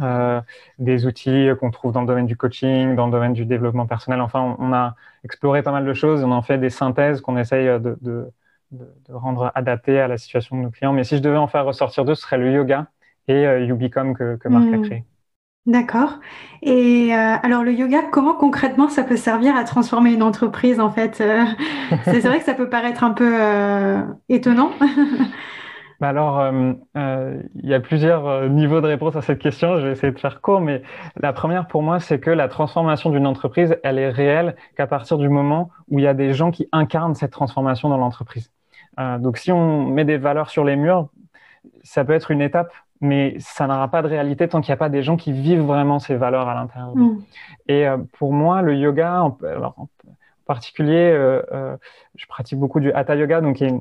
Euh, 0.01 0.41
des 0.77 1.07
outils 1.07 1.49
qu'on 1.59 1.71
trouve 1.71 1.91
dans 1.91 2.01
le 2.01 2.07
domaine 2.07 2.27
du 2.27 2.37
coaching, 2.37 2.95
dans 2.95 3.07
le 3.07 3.11
domaine 3.11 3.33
du 3.33 3.45
développement 3.45 3.87
personnel. 3.87 4.21
Enfin, 4.21 4.55
on, 4.59 4.71
a 4.71 4.95
exploré 5.23 5.63
pas 5.63 5.71
mal 5.71 5.85
de 5.85 5.93
choses, 5.93 6.23
on 6.23 6.31
en 6.31 6.43
fait 6.43 6.59
des 6.59 6.69
synthèses 6.69 7.21
qu'on 7.21 7.37
essaye 7.37 7.65
de, 7.65 7.97
de, 8.01 8.31
de, 8.71 8.85
rendre 9.09 9.51
adaptées 9.55 9.99
à 9.99 10.07
la 10.07 10.17
situation 10.17 10.57
de 10.57 10.61
nos 10.63 10.69
clients. 10.69 10.93
Mais 10.93 11.03
si 11.03 11.17
je 11.17 11.21
devais 11.21 11.37
en 11.37 11.47
faire 11.47 11.65
ressortir 11.65 12.05
deux, 12.05 12.13
ce 12.13 12.21
serait 12.21 12.37
le 12.37 12.51
yoga 12.51 12.87
et 13.27 13.47
euh, 13.47 13.65
Ubicom 13.65 14.13
que, 14.13 14.35
que 14.35 14.47
Marc 14.47 14.71
a 14.71 14.77
hmm. 14.77 14.81
créé. 14.83 15.03
D'accord. 15.67 16.19
Et 16.63 17.13
euh, 17.13 17.35
alors 17.43 17.63
le 17.63 17.73
yoga, 17.73 18.01
comment 18.11 18.33
concrètement 18.33 18.89
ça 18.89 19.03
peut 19.03 19.17
servir 19.17 19.55
à 19.55 19.63
transformer 19.63 20.11
une 20.13 20.23
entreprise 20.23 20.79
en 20.79 20.89
fait 20.89 21.15
C'est 22.05 22.19
vrai 22.21 22.39
que 22.39 22.45
ça 22.45 22.55
peut 22.55 22.69
paraître 22.69 23.03
un 23.03 23.11
peu 23.11 23.35
étonnant. 24.29 24.71
Bah 25.99 26.09
alors, 26.09 26.39
euh, 26.39 26.73
euh, 26.95 27.41
il 27.55 27.67
y 27.67 27.73
a 27.73 27.79
plusieurs 27.79 28.27
euh, 28.27 28.47
niveaux 28.49 28.81
de 28.81 28.85
réponse 28.85 29.15
à 29.15 29.21
cette 29.23 29.39
question. 29.39 29.79
Je 29.79 29.87
vais 29.87 29.91
essayer 29.93 30.13
de 30.13 30.19
faire 30.19 30.41
court, 30.41 30.61
mais 30.61 30.83
la 31.19 31.33
première 31.33 31.67
pour 31.67 31.81
moi, 31.81 31.99
c'est 31.99 32.19
que 32.19 32.29
la 32.29 32.47
transformation 32.47 33.09
d'une 33.09 33.25
entreprise, 33.25 33.75
elle 33.83 33.97
est 33.97 34.09
réelle 34.09 34.55
qu'à 34.75 34.85
partir 34.85 35.17
du 35.17 35.27
moment 35.27 35.71
où 35.89 35.97
il 35.97 36.05
y 36.05 36.07
a 36.07 36.13
des 36.13 36.33
gens 36.33 36.51
qui 36.51 36.69
incarnent 36.71 37.15
cette 37.15 37.31
transformation 37.31 37.89
dans 37.89 37.97
l'entreprise. 37.97 38.51
donc, 39.19 39.37
si 39.37 39.51
on 39.51 39.85
met 39.87 40.05
des 40.05 40.17
valeurs 40.17 40.49
sur 40.49 40.63
les 40.63 40.75
murs, 40.75 41.09
ça 41.83 42.05
peut 42.05 42.13
être 42.13 42.31
une 42.31 42.41
étape, 42.41 42.71
mais 43.01 43.35
ça 43.39 43.67
n'aura 43.67 43.89
pas 43.89 44.01
de 44.01 44.07
réalité 44.07 44.47
tant 44.47 44.61
qu'il 44.61 44.71
n'y 44.71 44.75
a 44.75 44.77
pas 44.77 44.89
des 44.89 45.03
gens 45.03 45.17
qui 45.17 45.31
vivent 45.31 45.61
vraiment 45.61 45.99
ces 45.99 46.15
valeurs 46.15 46.47
à 46.47 46.55
l'intérieur. 46.55 46.95
Mm. 46.95 47.21
Et 47.67 47.85
pour 48.17 48.33
moi, 48.33 48.61
le 48.61 48.75
yoga, 48.75 49.31
alors, 49.43 49.75
particulier, 50.47 51.11
euh, 51.13 51.43
euh, 51.51 51.77
je 52.15 52.25
pratique 52.25 52.57
beaucoup 52.57 52.79
du 52.79 52.91
hatha 52.93 53.15
yoga, 53.15 53.41
donc 53.41 53.61
un, 53.61 53.79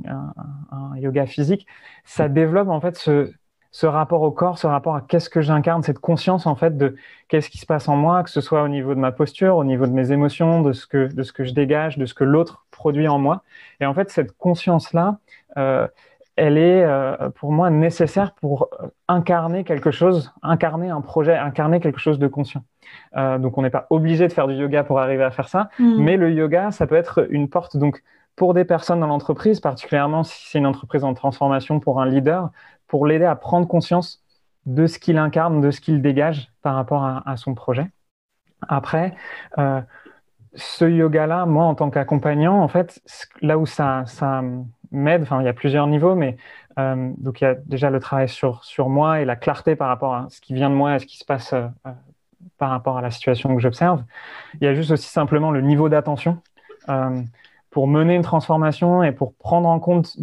un, 0.70 0.96
yoga 0.98 1.24
physique. 1.24 1.66
Ça 2.04 2.28
développe 2.28 2.68
en 2.68 2.80
fait 2.80 2.96
ce, 2.96 3.32
ce 3.70 3.86
rapport 3.86 4.20
au 4.22 4.30
corps, 4.30 4.58
ce 4.58 4.66
rapport 4.66 4.96
à 4.96 5.00
qu'est-ce 5.00 5.30
que 5.30 5.40
j'incarne, 5.40 5.82
cette 5.82 6.00
conscience 6.00 6.46
en 6.46 6.56
fait 6.56 6.76
de 6.76 6.96
qu'est-ce 7.28 7.48
qui 7.48 7.58
se 7.58 7.66
passe 7.66 7.88
en 7.88 7.96
moi, 7.96 8.22
que 8.22 8.30
ce 8.30 8.42
soit 8.42 8.62
au 8.62 8.68
niveau 8.68 8.94
de 8.94 9.00
ma 9.00 9.12
posture, 9.12 9.56
au 9.56 9.64
niveau 9.64 9.86
de 9.86 9.92
mes 9.92 10.12
émotions, 10.12 10.60
de 10.60 10.72
ce 10.72 10.86
que, 10.86 11.06
de 11.06 11.22
ce 11.22 11.32
que 11.32 11.44
je 11.44 11.54
dégage, 11.54 11.96
de 11.96 12.04
ce 12.04 12.12
que 12.12 12.24
l'autre 12.24 12.66
produit 12.70 13.08
en 13.08 13.18
moi. 13.18 13.42
Et 13.80 13.86
en 13.86 13.94
fait, 13.94 14.10
cette 14.10 14.36
conscience-là, 14.36 15.18
euh, 15.56 15.86
elle 16.36 16.58
est 16.58 16.84
euh, 16.84 17.30
pour 17.30 17.50
moi 17.50 17.70
nécessaire 17.70 18.32
pour 18.34 18.68
euh, 18.80 18.88
incarner 19.08 19.64
quelque 19.64 19.90
chose, 19.90 20.32
incarner 20.42 20.90
un 20.90 21.00
projet, 21.00 21.36
incarner 21.36 21.80
quelque 21.80 21.98
chose 21.98 22.18
de 22.18 22.28
conscient. 22.28 22.62
Euh, 23.16 23.38
donc 23.38 23.56
on 23.56 23.62
n'est 23.62 23.70
pas 23.70 23.86
obligé 23.88 24.28
de 24.28 24.32
faire 24.32 24.46
du 24.46 24.54
yoga 24.54 24.84
pour 24.84 25.00
arriver 25.00 25.24
à 25.24 25.30
faire 25.30 25.48
ça, 25.48 25.70
mm. 25.78 26.02
mais 26.02 26.16
le 26.16 26.30
yoga, 26.30 26.70
ça 26.70 26.86
peut 26.86 26.94
être 26.94 27.26
une 27.30 27.48
porte 27.48 27.76
donc 27.76 28.02
pour 28.36 28.52
des 28.52 28.66
personnes 28.66 29.00
dans 29.00 29.06
l'entreprise, 29.06 29.60
particulièrement 29.60 30.22
si 30.22 30.50
c'est 30.50 30.58
une 30.58 30.66
entreprise 30.66 31.04
en 31.04 31.14
transformation 31.14 31.80
pour 31.80 32.02
un 32.02 32.06
leader, 32.06 32.50
pour 32.86 33.06
l'aider 33.06 33.24
à 33.24 33.34
prendre 33.34 33.66
conscience 33.66 34.22
de 34.66 34.86
ce 34.86 34.98
qu'il 34.98 35.16
incarne, 35.16 35.62
de 35.62 35.70
ce 35.70 35.80
qu'il 35.80 36.02
dégage 36.02 36.52
par 36.60 36.74
rapport 36.74 37.04
à, 37.04 37.36
son 37.36 37.54
projet. 37.54 37.88
Après, 38.68 39.14
ce 40.56 40.84
yoga-là, 40.84 41.46
moi, 41.46 41.64
en 41.64 41.74
tant 41.74 41.90
qu'accompagnant, 41.90 42.60
en 42.60 42.68
fait, 42.68 43.00
là 43.42 43.58
où 43.58 43.66
ça, 43.66 44.04
ça 44.06 44.42
m'aide, 44.90 45.22
enfin, 45.22 45.40
il 45.40 45.44
y 45.44 45.48
a 45.48 45.52
plusieurs 45.52 45.86
niveaux, 45.86 46.14
mais 46.14 46.36
euh, 46.78 47.10
donc 47.18 47.40
il 47.40 47.44
y 47.44 47.46
a 47.46 47.54
déjà 47.54 47.90
le 47.90 48.00
travail 48.00 48.28
sur, 48.28 48.64
sur 48.64 48.88
moi 48.88 49.20
et 49.20 49.24
la 49.24 49.36
clarté 49.36 49.76
par 49.76 49.88
rapport 49.88 50.14
à 50.14 50.26
ce 50.28 50.40
qui 50.40 50.54
vient 50.54 50.70
de 50.70 50.74
moi 50.74 50.96
et 50.96 50.98
ce 50.98 51.06
qui 51.06 51.18
se 51.18 51.24
passe 51.24 51.52
euh, 51.52 51.68
par 52.58 52.70
rapport 52.70 52.98
à 52.98 53.02
la 53.02 53.10
situation 53.10 53.54
que 53.54 53.60
j'observe. 53.60 54.04
Il 54.60 54.64
y 54.64 54.66
a 54.66 54.74
juste 54.74 54.90
aussi 54.90 55.08
simplement 55.08 55.50
le 55.50 55.60
niveau 55.60 55.88
d'attention. 55.88 56.38
Euh, 56.88 57.22
pour 57.70 57.88
mener 57.88 58.14
une 58.14 58.22
transformation 58.22 59.02
et 59.02 59.12
pour 59.12 59.34
prendre 59.34 59.68
en 59.68 59.80
compte 59.80 60.16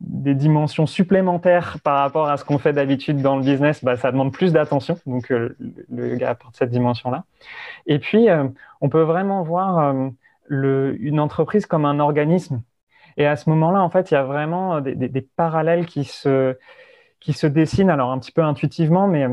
des 0.00 0.34
dimensions 0.34 0.86
supplémentaires 0.86 1.78
par 1.82 1.98
rapport 1.98 2.28
à 2.28 2.36
ce 2.36 2.44
qu'on 2.44 2.58
fait 2.58 2.72
d'habitude 2.72 3.20
dans 3.20 3.36
le 3.36 3.42
business, 3.42 3.82
bah, 3.82 3.96
ça 3.96 4.12
demande 4.12 4.32
plus 4.32 4.52
d'attention. 4.52 4.98
Donc, 5.06 5.28
le 5.28 5.56
yoga 5.90 6.30
apporte 6.30 6.56
cette 6.56 6.70
dimension-là. 6.70 7.24
Et 7.86 7.98
puis, 7.98 8.28
on 8.80 8.88
peut 8.88 9.02
vraiment 9.02 9.42
voir 9.42 9.94
le, 10.46 10.96
une 11.00 11.20
entreprise 11.20 11.66
comme 11.66 11.84
un 11.84 11.98
organisme 11.98 12.62
et 13.16 13.26
à 13.26 13.36
ce 13.36 13.48
moment-là, 13.50 13.82
en 13.82 13.90
fait, 13.90 14.10
il 14.10 14.14
y 14.14 14.16
a 14.16 14.24
vraiment 14.24 14.80
des, 14.80 14.94
des, 14.94 15.22
parallèles 15.22 15.86
qui 15.86 16.04
se, 16.04 16.56
qui 17.20 17.32
se 17.32 17.46
dessinent, 17.46 17.90
alors 17.90 18.10
un 18.12 18.18
petit 18.18 18.32
peu 18.32 18.42
intuitivement, 18.42 19.08
mais 19.08 19.26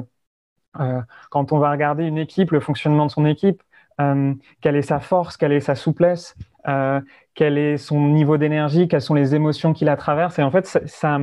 euh, 0.79 1.01
quand 1.29 1.51
on 1.51 1.59
va 1.59 1.71
regarder 1.71 2.05
une 2.05 2.17
équipe, 2.17 2.51
le 2.51 2.59
fonctionnement 2.59 3.05
de 3.05 3.11
son 3.11 3.25
équipe, 3.25 3.61
euh, 4.01 4.33
quelle 4.61 4.75
est 4.75 4.81
sa 4.81 4.99
force, 4.99 5.37
quelle 5.37 5.51
est 5.51 5.59
sa 5.59 5.75
souplesse, 5.75 6.35
euh, 6.67 7.01
quel 7.35 7.57
est 7.57 7.77
son 7.77 7.99
niveau 8.09 8.37
d'énergie, 8.37 8.87
quelles 8.87 9.01
sont 9.01 9.13
les 9.13 9.35
émotions 9.35 9.73
qui 9.73 9.85
la 9.85 9.97
traversent. 9.97 10.39
Et 10.39 10.43
en 10.43 10.51
fait, 10.51 10.65
ça, 10.65 11.19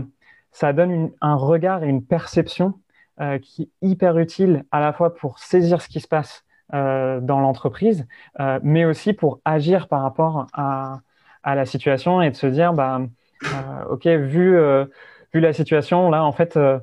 ça, 0.53 0.73
donne 0.73 1.11
un 1.21 1.35
regard 1.35 1.83
et 1.83 1.89
une 1.89 2.05
perception 2.05 2.75
euh, 3.21 3.39
qui 3.39 3.63
est 3.63 3.89
hyper 3.89 4.19
utile 4.19 4.65
à 4.71 4.81
la 4.81 4.93
fois 4.93 5.15
pour 5.15 5.39
saisir 5.41 5.83
ce 5.83 5.89
qui 5.89 6.01
se 6.01 6.09
passe 6.09 6.45
euh, 6.73 7.21
dans 7.21 7.41
l'entreprise, 7.41 8.07
euh, 8.39 8.61
mais 8.63 8.85
aussi 8.85 9.13
pour 9.13 9.41
agir 9.45 9.89
par 9.89 10.03
rapport 10.03 10.47
à, 10.53 11.01
à 11.43 11.55
la 11.55 11.65
situation 11.65 12.23
et 12.23 12.31
de 12.31 12.37
se 12.37 12.47
dire, 12.47 12.73
bah, 12.73 13.01
euh, 13.45 13.85
ok, 13.91 14.07
vu, 14.07 14.57
euh, 14.57 14.85
vu 15.33 15.41
la 15.41 15.53
situation, 15.53 16.11
là, 16.11 16.25
en 16.25 16.33
fait, 16.33 16.57
euh, 16.57 16.79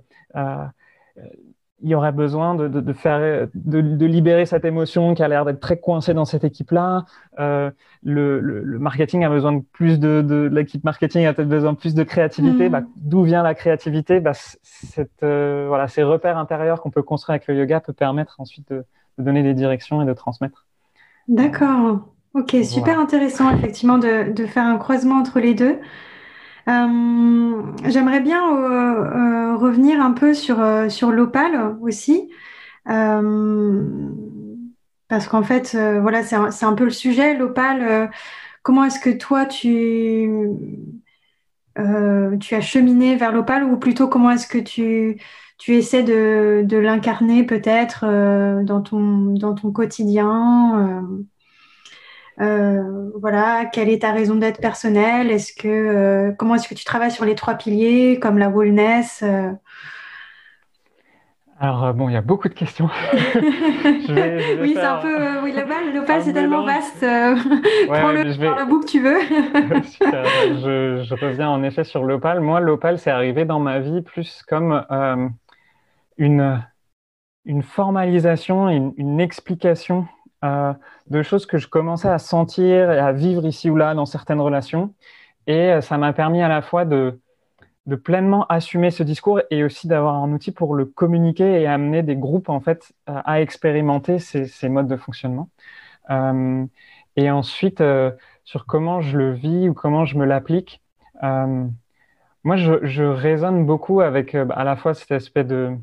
il 1.81 1.89
y 1.89 1.95
aurait 1.95 2.11
besoin 2.11 2.55
de, 2.55 2.67
de, 2.67 2.81
de 2.81 2.93
faire, 2.93 3.47
de, 3.53 3.81
de, 3.81 4.05
libérer 4.05 4.45
cette 4.45 4.65
émotion 4.65 5.13
qui 5.13 5.21
a 5.21 5.27
l'air 5.27 5.45
d'être 5.45 5.59
très 5.59 5.79
coincée 5.79 6.13
dans 6.13 6.25
cette 6.25 6.43
équipe-là. 6.43 7.05
Euh, 7.39 7.69
le, 8.03 8.39
le, 8.39 8.63
le, 8.63 8.79
marketing 8.79 9.23
a 9.23 9.29
besoin 9.29 9.53
de 9.53 9.63
plus 9.73 9.99
de, 9.99 10.23
de 10.23 10.49
l'équipe 10.51 10.83
marketing 10.83 11.25
a 11.25 11.33
peut-être 11.33 11.47
besoin 11.47 11.73
de 11.73 11.77
plus 11.77 11.93
de 11.93 12.03
créativité. 12.03 12.67
Mmh. 12.67 12.71
Bah, 12.71 12.81
D'où 12.95 13.23
vient 13.23 13.43
la 13.43 13.53
créativité? 13.53 14.19
Bah, 14.19 14.31
cette, 14.33 15.21
euh, 15.21 15.65
voilà, 15.67 15.87
Ces 15.87 16.01
repères 16.01 16.37
intérieurs 16.37 16.81
qu'on 16.81 16.89
peut 16.89 17.03
construire 17.03 17.35
avec 17.35 17.47
le 17.47 17.55
yoga 17.55 17.79
peut 17.79 17.93
permettre 17.93 18.39
ensuite 18.39 18.67
de 18.69 18.83
donner 19.19 19.43
des 19.43 19.53
directions 19.53 20.01
et 20.01 20.05
de 20.05 20.13
transmettre. 20.13 20.65
D'accord. 21.27 22.07
Ok, 22.33 22.55
super 22.63 22.99
intéressant 22.99 23.49
effectivement 23.55 23.97
de, 23.97 24.31
de, 24.31 24.45
faire 24.45 24.65
un 24.65 24.77
croisement 24.77 25.15
entre 25.15 25.39
les 25.39 25.53
deux. 25.55 25.79
Euh, 26.67 27.63
J'aimerais 27.85 28.19
bien 28.19 28.53
euh, 28.53 29.53
euh, 29.53 29.55
revenir 29.55 30.01
un 30.01 30.11
peu 30.11 30.33
sur, 30.33 30.57
sur 30.89 31.11
l'opale 31.11 31.77
aussi. 31.81 32.29
Parce 35.09 35.27
qu'en 35.29 35.43
fait, 35.43 35.75
voilà, 36.01 36.23
c'est 36.23 36.35
un, 36.35 36.49
un, 36.61 36.73
peu 36.73 36.83
le 36.85 36.89
sujet, 36.89 37.33
l'opale. 37.37 38.11
comment 38.61 38.83
est-ce 38.83 38.99
que 38.99 39.09
toi, 39.09 39.45
tu, 39.45 40.29
tu 41.75 42.55
as 42.55 42.61
cheminé 42.61 43.15
vers 43.15 43.31
l'opale 43.31 43.63
ou 43.63 43.77
plutôt 43.77 44.07
comment 44.07 44.31
est-ce 44.31 44.47
que 44.47 44.57
tu, 44.57 45.19
tu 45.57 45.75
essaies 45.75 46.03
de, 46.03 46.63
de 46.65 46.77
l'incarner 46.77 47.45
peut-être 47.45 48.05
dans, 48.63 48.81
ton, 48.81 49.33
dans 49.33 49.55
ton 49.55 49.71
quotidien 49.71 51.05
euh, 52.39 53.09
voilà, 53.19 53.65
quelle 53.65 53.89
est 53.89 54.03
ta 54.03 54.11
raison 54.11 54.35
d'être 54.35 54.61
personnelle? 54.61 55.31
Est-ce 55.31 55.53
que 55.53 55.67
euh, 55.67 56.31
comment 56.37 56.55
est-ce 56.55 56.67
que 56.67 56.75
tu 56.75 56.85
travailles 56.85 57.11
sur 57.11 57.25
les 57.25 57.35
trois 57.35 57.55
piliers 57.55 58.19
comme 58.19 58.37
la 58.37 58.49
wellness 58.49 59.23
euh? 59.23 59.51
Alors 61.59 61.91
bon, 61.95 62.07
il 62.07 62.13
y 62.13 62.17
a 62.17 62.21
beaucoup 62.21 62.49
de 62.49 62.53
questions. 62.53 62.87
je 63.13 64.13
vais, 64.13 64.39
je 64.39 64.53
vais 64.53 64.61
oui, 64.61 64.73
c'est 64.75 64.85
un 64.85 64.97
peu 64.97 65.41
oui, 65.43 65.51
l'opale, 65.91 66.21
c'est 66.21 66.33
tellement 66.33 66.63
vaste. 66.63 67.01
Ouais, 67.03 67.99
Prends-le 67.99 68.21
vais... 68.21 68.47
le 68.47 68.65
bout 68.65 68.81
que 68.81 68.85
tu 68.85 68.99
veux. 68.99 69.19
je, 69.21 71.03
je, 71.03 71.15
reviens 71.15 71.49
en 71.49 71.63
effet 71.63 71.83
sur 71.83 72.03
l'opale. 72.03 72.41
Moi, 72.41 72.59
l'opale, 72.59 72.99
c'est 72.99 73.09
arrivé 73.09 73.45
dans 73.45 73.59
ma 73.59 73.79
vie 73.79 74.03
plus 74.03 74.43
comme 74.47 74.85
une 76.17 76.61
une 77.45 77.63
formalisation, 77.63 78.69
une, 78.69 78.93
une 78.97 79.19
explication 79.21 80.05
de 80.43 81.21
choses 81.23 81.45
que 81.45 81.57
je 81.57 81.67
commençais 81.67 82.09
à 82.09 82.19
sentir 82.19 82.91
et 82.91 82.99
à 82.99 83.11
vivre 83.11 83.45
ici 83.45 83.69
ou 83.69 83.75
là 83.75 83.93
dans 83.95 84.05
certaines 84.05 84.41
relations. 84.41 84.93
Et 85.47 85.71
euh, 85.73 85.81
ça 85.81 85.97
m'a 85.97 86.13
permis 86.13 86.41
à 86.41 86.49
la 86.49 86.61
fois 86.61 86.85
de, 86.85 87.19
de 87.85 87.95
pleinement 87.95 88.45
assumer 88.47 88.91
ce 88.91 89.03
discours 89.03 89.41
et 89.49 89.63
aussi 89.63 89.87
d'avoir 89.87 90.15
un 90.15 90.31
outil 90.33 90.51
pour 90.51 90.75
le 90.75 90.85
communiquer 90.85 91.61
et 91.61 91.67
amener 91.67 92.03
des 92.03 92.15
groupes 92.17 92.49
en 92.49 92.59
fait 92.59 92.93
euh, 93.09 93.21
à 93.25 93.41
expérimenter 93.41 94.19
ces, 94.19 94.69
modes 94.69 94.87
de 94.87 94.97
fonctionnement. 94.97 95.49
Euh, 96.09 96.65
et 97.15 97.31
ensuite, 97.31 97.83
sur 98.43 98.65
comment 98.67 99.01
je 99.01 99.17
le 99.17 99.33
vis 99.33 99.69
ou 99.69 99.73
comment 99.73 100.05
je 100.05 100.17
me 100.17 100.25
l'applique. 100.25 100.81
Moi, 101.23 102.55
je, 102.55 102.85
je, 102.85 103.03
raisonne 103.03 103.65
beaucoup 103.65 104.01
avec 104.01 104.35
à 104.35 104.63
la 104.63 104.75
fois 104.75 104.93
cet 104.93 105.11
aspect 105.11 105.43
de, 105.43 105.75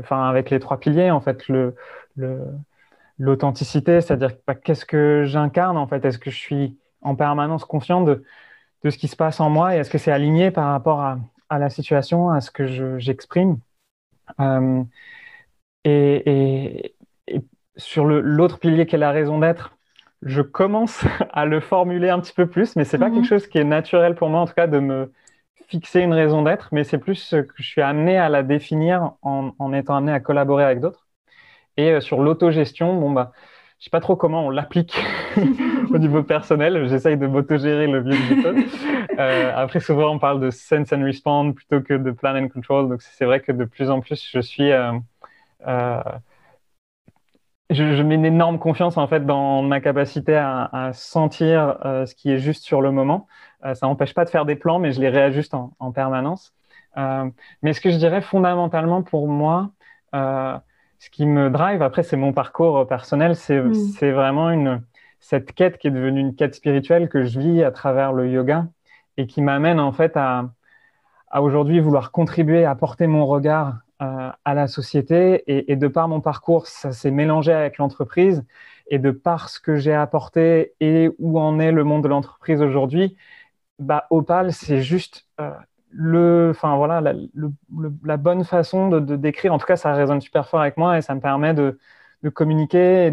enfin, 0.00 0.28
avec 0.28 0.50
les 0.50 0.60
trois 0.60 0.78
piliers, 0.78 1.10
en 1.10 1.20
fait, 1.20 1.48
le, 1.48 1.74
l'authenticité, 3.18 4.00
c'est-à-dire 4.00 4.30
bah, 4.46 4.54
qu'est-ce 4.54 4.84
que 4.84 5.24
j'incarne 5.24 5.76
en 5.76 5.86
fait? 5.86 6.04
Est-ce 6.04 6.18
que 6.18 6.30
je 6.30 6.36
suis 6.38 6.78
en 7.02 7.14
permanence 7.14 7.64
conscient 7.64 8.00
de, 8.02 8.24
de, 8.84 8.90
ce 8.90 8.98
qui 8.98 9.08
se 9.08 9.16
passe 9.16 9.40
en 9.40 9.50
moi 9.50 9.74
et 9.74 9.78
est-ce 9.78 9.90
que 9.90 9.98
c'est 9.98 10.12
aligné 10.12 10.50
par 10.50 10.66
rapport 10.70 11.00
à, 11.00 11.18
à 11.48 11.58
la 11.58 11.70
situation, 11.70 12.30
à 12.30 12.40
ce 12.40 12.50
que 12.50 12.98
j'exprime? 12.98 13.58
et, 15.84 16.94
sur 17.76 18.04
l'autre 18.04 18.58
pilier 18.58 18.86
qui 18.86 18.96
est 18.96 18.98
la 18.98 19.12
raison 19.12 19.38
d'être, 19.38 19.76
je 20.22 20.42
commence 20.42 21.04
à 21.32 21.46
le 21.46 21.60
formuler 21.60 22.10
un 22.10 22.20
petit 22.20 22.32
peu 22.34 22.46
plus, 22.46 22.76
mais 22.76 22.84
c'est 22.84 22.98
pas 22.98 23.06
quelque 23.06 23.20
mhm. 23.20 23.24
chose 23.24 23.46
qui 23.46 23.58
est 23.58 23.64
naturel 23.64 24.14
pour 24.14 24.28
moi, 24.28 24.40
en 24.40 24.46
tout 24.46 24.54
cas, 24.54 24.66
de 24.66 24.78
me 24.80 25.12
fixer 25.68 26.00
une 26.00 26.14
raison 26.14 26.42
d'être, 26.42 26.68
mais 26.72 26.84
c'est 26.84 26.98
plus 26.98 27.30
que 27.30 27.54
je 27.56 27.68
suis 27.68 27.82
amené 27.82 28.18
à 28.18 28.28
la 28.28 28.42
définir 28.42 29.12
en, 29.22 29.52
en 29.58 29.72
étant 29.72 29.96
amené 29.96 30.12
à 30.12 30.20
collaborer 30.20 30.64
avec 30.64 30.80
d'autres. 30.80 31.07
Et 31.78 31.92
euh, 31.92 32.00
sur 32.00 32.20
l'autogestion, 32.20 33.00
bon 33.00 33.12
bah, 33.12 33.32
je 33.78 33.84
sais 33.84 33.90
pas 33.90 34.00
trop 34.00 34.16
comment 34.16 34.46
on 34.46 34.50
l'applique 34.50 35.00
au 35.90 35.98
niveau 35.98 36.24
personnel. 36.24 36.88
J'essaye 36.88 37.16
de 37.16 37.28
m'autogérer 37.28 37.86
le 37.86 38.02
mieux 38.02 38.16
que 38.16 39.16
euh, 39.20 39.52
après, 39.54 39.78
souvent, 39.78 40.10
on 40.10 40.18
parle 40.18 40.40
de 40.40 40.50
sense 40.50 40.92
and 40.92 41.04
respond 41.04 41.52
plutôt 41.52 41.80
que 41.80 41.94
de 41.94 42.10
plan 42.10 42.34
and 42.36 42.48
control. 42.48 42.88
Donc, 42.88 43.00
c'est 43.02 43.24
vrai 43.24 43.40
que 43.40 43.52
de 43.52 43.64
plus 43.64 43.90
en 43.90 44.00
plus, 44.00 44.28
je 44.30 44.40
suis 44.40 44.72
euh, 44.72 44.92
euh 45.66 46.02
je, 47.70 48.02
mets 48.02 48.14
une 48.14 48.24
énorme 48.24 48.58
confiance 48.58 48.96
en 48.96 49.06
fait 49.06 49.26
dans 49.26 49.62
ma 49.62 49.80
capacité 49.82 50.34
à, 50.34 50.90
sentir 50.94 51.76
ce 51.84 52.14
qui 52.14 52.30
est 52.30 52.38
juste 52.38 52.64
sur 52.64 52.80
le 52.80 52.90
moment. 52.92 53.26
Ça 53.62 53.86
n'empêche 53.86 54.14
pas 54.14 54.24
de 54.24 54.30
faire 54.30 54.46
des 54.46 54.56
plans, 54.56 54.78
mais 54.78 54.90
je 54.90 55.02
les 55.02 55.10
réajuste 55.10 55.52
en, 55.52 55.92
permanence. 55.92 56.54
Mais 56.96 57.74
ce 57.74 57.82
que 57.82 57.90
je 57.90 57.96
dirais 57.98 58.22
fondamentalement 58.22 59.02
pour 59.02 59.28
moi, 59.28 59.70
ce 60.98 61.10
qui 61.10 61.26
me 61.26 61.50
drive, 61.50 61.82
après 61.82 62.02
c'est 62.02 62.16
mon 62.16 62.32
parcours 62.32 62.86
personnel, 62.86 63.32
mm. 63.32 63.74
c'est 63.74 64.10
vraiment 64.10 64.50
une, 64.50 64.82
cette 65.20 65.52
quête 65.52 65.78
qui 65.78 65.88
est 65.88 65.92
devenue 65.92 66.20
une 66.20 66.34
quête 66.34 66.54
spirituelle 66.54 67.08
que 67.08 67.24
je 67.24 67.38
vis 67.38 67.62
à 67.62 67.70
travers 67.70 68.12
le 68.12 68.28
yoga 68.28 68.66
et 69.16 69.26
qui 69.26 69.42
m'amène 69.42 69.80
en 69.80 69.92
fait 69.92 70.16
à, 70.16 70.50
à 71.30 71.42
aujourd'hui 71.42 71.80
vouloir 71.80 72.12
contribuer, 72.12 72.64
à 72.64 72.74
porter 72.74 73.06
mon 73.06 73.26
regard 73.26 73.78
euh, 74.00 74.30
à 74.44 74.54
la 74.54 74.68
société. 74.68 75.42
Et, 75.46 75.76
de 75.76 75.88
par 75.88 76.08
mon 76.08 76.20
parcours, 76.20 76.66
ça 76.66 76.92
s'est 76.92 77.10
mélangé 77.10 77.52
avec 77.52 77.78
l'entreprise. 77.78 78.44
Et 78.86 78.98
de 78.98 79.10
par 79.10 79.48
ce 79.48 79.60
que 79.60 79.76
j'ai 79.76 79.92
apporté 79.92 80.72
et 80.80 81.10
où 81.18 81.38
en 81.40 81.58
est 81.58 81.72
le 81.72 81.84
monde 81.84 82.04
de 82.04 82.08
l'entreprise 82.08 82.62
aujourd'hui, 82.62 83.16
bah, 83.78 84.06
Opal, 84.10 84.52
c'est 84.52 84.82
juste 84.82 85.26
euh, 85.40 85.50
le, 85.90 86.48
enfin 86.50 86.76
voilà, 86.76 87.00
la, 87.00 88.16
bonne 88.16 88.44
façon 88.44 88.88
de, 88.88 89.16
décrire. 89.16 89.52
En 89.54 89.58
tout 89.58 89.66
cas, 89.66 89.76
ça 89.76 89.92
résonne 89.94 90.20
super 90.20 90.48
fort 90.48 90.60
avec 90.60 90.76
moi 90.76 90.98
et 90.98 91.02
ça 91.02 91.14
me 91.14 91.20
permet 91.20 91.54
de, 91.54 91.78
communiquer 92.34 93.12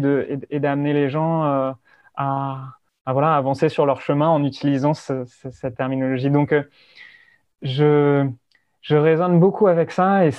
et, 0.50 0.60
d'amener 0.60 0.92
les 0.92 1.08
gens 1.08 1.44
euh, 1.44 1.72
à, 2.16 2.78
voilà, 3.06 3.36
avancer 3.36 3.68
sur 3.68 3.86
leur 3.86 4.00
chemin 4.00 4.28
en 4.28 4.44
utilisant 4.44 4.94
cette 4.94 5.76
terminologie. 5.76 6.30
Donc, 6.30 6.54
je 7.62 8.28
je 8.86 8.96
résonne 8.96 9.40
beaucoup 9.40 9.66
avec 9.66 9.90
ça 9.90 10.26
et, 10.26 10.30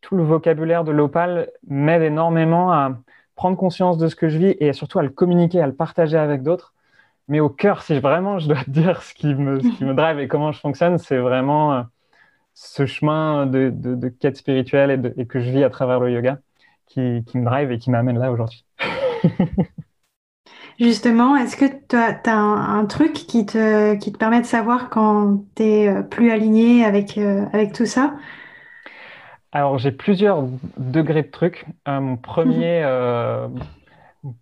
tout 0.00 0.16
le 0.16 0.22
vocabulaire 0.22 0.84
de 0.84 0.92
l'opal 0.92 1.50
m'aide 1.66 2.02
énormément 2.02 2.72
à 2.72 2.96
prendre 3.34 3.56
conscience 3.56 3.98
de 3.98 4.06
ce 4.06 4.14
que 4.14 4.28
je 4.28 4.38
vis 4.38 4.56
et 4.60 4.72
surtout 4.72 5.00
à 5.00 5.02
le 5.02 5.10
communiquer, 5.10 5.60
à 5.60 5.66
le 5.66 5.74
partager 5.74 6.16
avec 6.16 6.44
d'autres. 6.44 6.74
Mais 7.28 7.40
au 7.40 7.48
cœur, 7.48 7.82
si 7.82 7.98
vraiment 7.98 8.38
je 8.38 8.48
dois 8.48 8.62
dire 8.68 9.02
ce 9.02 9.14
qui 9.14 9.34
me, 9.34 9.60
ce 9.60 9.68
qui 9.68 9.84
me 9.84 9.94
drive 9.94 10.18
et 10.18 10.28
comment 10.28 10.52
je 10.52 10.60
fonctionne, 10.60 10.98
c'est 10.98 11.18
vraiment 11.18 11.74
euh, 11.74 11.82
ce 12.54 12.86
chemin 12.86 13.46
de, 13.46 13.70
de, 13.74 14.08
quête 14.08 14.36
spirituelle 14.36 15.12
et, 15.16 15.20
et, 15.20 15.26
que 15.26 15.40
je 15.40 15.50
vis 15.50 15.64
à 15.64 15.70
travers 15.70 16.00
le 16.00 16.10
yoga 16.10 16.38
qui, 16.86 17.24
qui 17.26 17.38
me 17.38 17.44
drive 17.44 17.70
et 17.72 17.78
qui 17.78 17.90
m'amène 17.90 18.18
là 18.18 18.32
aujourd'hui. 18.32 18.64
Justement, 20.78 21.36
est-ce 21.36 21.56
que 21.56 21.64
tu 21.64 21.96
as, 21.96 22.36
un, 22.36 22.84
truc 22.84 23.14
qui 23.14 23.46
te, 23.46 23.94
qui 23.96 24.12
te 24.12 24.18
permet 24.18 24.42
de 24.42 24.46
savoir 24.46 24.90
quand 24.90 25.42
tu 25.54 25.62
es 25.62 25.88
euh, 25.88 26.02
plus 26.02 26.30
aligné 26.30 26.84
avec, 26.84 27.16
euh, 27.16 27.46
avec 27.52 27.72
tout 27.72 27.86
ça? 27.86 28.14
Alors, 29.52 29.78
j'ai 29.78 29.90
plusieurs 29.90 30.44
degrés 30.76 31.22
de 31.22 31.30
trucs. 31.30 31.64
Euh, 31.88 32.00
mon, 32.00 32.18
premier, 32.18 32.84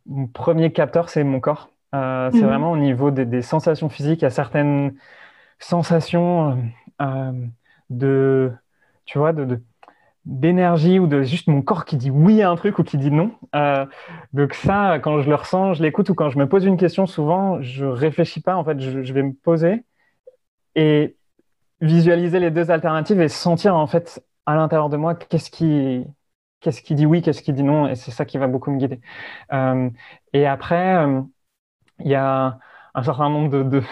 mon 0.06 0.26
premier 0.26 0.72
capteur, 0.72 1.08
c'est 1.08 1.22
mon 1.22 1.38
corps. 1.38 1.70
C'est 2.32 2.40
mhm. 2.40 2.46
vraiment 2.46 2.72
au 2.72 2.76
niveau 2.76 3.10
des, 3.10 3.24
des, 3.24 3.42
sensations 3.42 3.88
physiques. 3.88 4.22
Il 4.22 4.24
y 4.24 4.26
a 4.26 4.30
certaines 4.30 4.94
sensations 5.58 6.58
de, 7.90 8.52
tu 9.04 9.18
vois, 9.18 9.32
de, 9.32 9.44
de 9.44 9.60
d'énergie 10.24 10.98
ou 10.98 11.06
de 11.06 11.22
juste 11.22 11.48
mon 11.48 11.60
corps 11.62 11.84
qui 11.84 11.96
dit 11.96 12.10
oui 12.10 12.40
à 12.42 12.50
un 12.50 12.56
truc 12.56 12.78
ou 12.78 12.84
qui 12.84 12.96
dit 12.96 13.10
non. 13.10 13.32
Euh, 13.54 13.84
donc 14.32 14.54
ça, 14.54 14.98
quand 15.00 15.20
je 15.20 15.28
le 15.28 15.34
ressens, 15.34 15.74
je 15.74 15.82
l'écoute 15.82 16.08
ou 16.08 16.14
quand 16.14 16.30
je 16.30 16.38
me 16.38 16.48
pose 16.48 16.64
une 16.64 16.76
question, 16.76 17.06
souvent, 17.06 17.60
je 17.60 17.84
réfléchis 17.84 18.40
pas. 18.40 18.56
En 18.56 18.64
fait, 18.64 18.80
je, 18.80 19.12
vais 19.12 19.22
me 19.22 19.34
poser 19.34 19.84
et 20.74 21.16
visualiser 21.80 22.40
les 22.40 22.50
deux 22.50 22.70
alternatives 22.70 23.20
et 23.20 23.28
sentir 23.28 23.76
en 23.76 23.86
fait 23.86 24.24
à 24.46 24.56
l'intérieur 24.56 24.88
de 24.88 24.96
moi 24.96 25.14
qu'est-ce 25.14 25.50
qui 25.50 26.04
qu'est-ce 26.60 26.82
qui 26.82 26.94
dit 26.94 27.06
oui, 27.06 27.20
qu'est-ce 27.20 27.42
qui 27.42 27.52
dit 27.52 27.62
non, 27.62 27.88
et 27.88 27.94
c'est 27.94 28.10
ça 28.10 28.24
qui 28.24 28.38
va 28.38 28.46
beaucoup 28.46 28.70
me 28.70 28.78
guider. 28.78 29.00
Euh, 29.52 29.90
et 30.32 30.46
après, 30.46 30.96
euh, 30.96 31.20
il 32.00 32.08
y 32.08 32.14
a 32.14 32.58
un 32.94 33.02
certain 33.02 33.28
nombre 33.28 33.50
de, 33.50 33.62
de, 33.62 33.82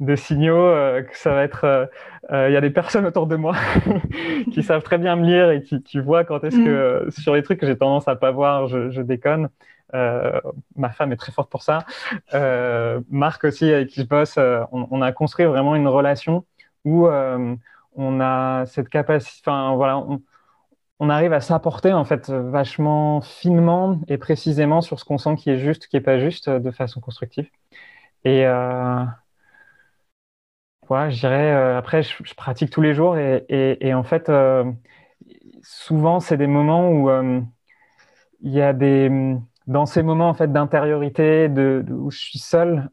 de 0.00 0.16
signaux 0.16 0.56
euh, 0.56 1.02
que 1.02 1.16
ça 1.16 1.32
va 1.32 1.42
être. 1.42 1.64
Euh, 1.64 1.86
euh, 2.30 2.48
il 2.50 2.52
y 2.52 2.56
a 2.56 2.60
des 2.60 2.70
personnes 2.70 3.06
autour 3.06 3.26
de 3.26 3.36
moi 3.36 3.56
qui 4.52 4.62
savent 4.62 4.82
très 4.82 4.98
bien 4.98 5.16
me 5.16 5.24
lire 5.24 5.50
et 5.50 5.62
qui, 5.62 5.82
qui 5.82 5.98
voient 5.98 6.24
quand 6.24 6.44
est-ce 6.44 6.56
que 6.56 7.06
mm. 7.06 7.10
sur 7.10 7.34
les 7.34 7.42
trucs 7.42 7.58
que 7.58 7.66
j'ai 7.66 7.76
tendance 7.76 8.06
à 8.06 8.16
pas 8.16 8.30
voir, 8.30 8.66
je, 8.68 8.90
je 8.90 9.00
déconne. 9.02 9.48
ma 9.92 10.90
femme 10.90 11.12
est 11.12 11.16
très 11.16 11.32
forte 11.32 11.50
pour 11.50 11.62
ça. 11.62 11.86
Marc 13.10 13.44
aussi, 13.44 13.72
avec 13.72 13.88
qui 13.88 14.02
je 14.02 14.06
bosse, 14.06 14.36
on, 14.38 14.88
on, 14.90 15.00
a 15.02 15.12
construit 15.12 15.46
vraiment 15.46 15.74
une 15.74 15.88
relation 15.88 16.44
où 16.84 17.08
on 17.96 18.20
a 18.20 18.66
cette 18.66 18.88
capacité. 18.90 19.50
Enfin 19.50 19.74
voilà. 19.74 19.98
On, 19.98 20.20
on 21.00 21.10
arrive 21.10 21.32
à 21.32 21.40
s'apporter 21.40 21.92
en 21.92 22.04
fait 22.04 22.30
vachement 22.30 23.20
finement 23.20 24.00
et 24.08 24.18
précisément 24.18 24.80
sur 24.80 24.98
ce 24.98 25.04
qu'on 25.04 25.18
sent 25.18 25.36
qui 25.36 25.50
est 25.50 25.58
juste, 25.58 25.88
qui 25.88 25.96
est 25.96 26.00
pas 26.00 26.18
juste, 26.18 26.48
de 26.50 26.70
façon 26.70 27.00
constructive. 27.00 27.48
Et, 28.24 28.46
euh, 28.46 29.04
je 30.90 31.20
dirais, 31.20 31.52
euh, 31.52 31.78
après, 31.78 32.02
je, 32.02 32.34
pratique 32.34 32.70
tous 32.70 32.80
les 32.80 32.94
jours 32.94 33.16
et, 33.18 33.94
en 33.94 34.02
fait, 34.02 34.28
euh, 34.28 34.64
souvent, 35.62 36.20
c'est 36.20 36.36
des 36.36 36.46
moments 36.46 36.90
où 36.90 37.10
euh, 37.10 37.40
il 38.40 38.52
y 38.52 38.62
a 38.62 38.72
des. 38.72 39.10
Dans 39.66 39.84
ces 39.84 40.02
moments 40.02 40.30
en 40.30 40.34
fait 40.34 40.50
d'intériorité, 40.50 41.50
de, 41.50 41.84
où 41.90 42.10
je 42.10 42.18
suis 42.18 42.38
seul 42.38 42.88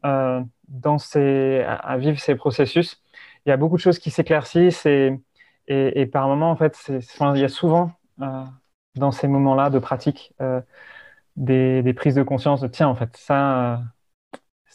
dans 0.68 0.98
ces, 0.98 1.64
à, 1.66 1.96
vivre 1.96 2.18
ces 2.20 2.34
processus, 2.34 3.02
il 3.46 3.48
y 3.48 3.52
a 3.52 3.56
beaucoup 3.56 3.76
de 3.76 3.80
choses 3.80 3.98
qui 3.98 4.10
s'éclaircissent 4.10 4.86
et, 5.68 6.06
par 6.06 6.28
moments, 6.28 6.50
en 6.50 6.56
fait, 6.56 6.78
il 6.88 7.40
y 7.40 7.44
a 7.44 7.48
souvent 7.48 7.92
dans 8.18 9.10
ces 9.10 9.28
moments-là 9.28 9.70
de 9.70 9.78
pratique 9.78 10.34
des, 11.36 11.82
des, 11.82 11.92
prises 11.92 12.14
de 12.14 12.22
conscience 12.22 12.60
de 12.60 12.68
tiens, 12.68 12.88
en 12.88 12.94
fait, 12.94 13.16
ça 13.16 13.80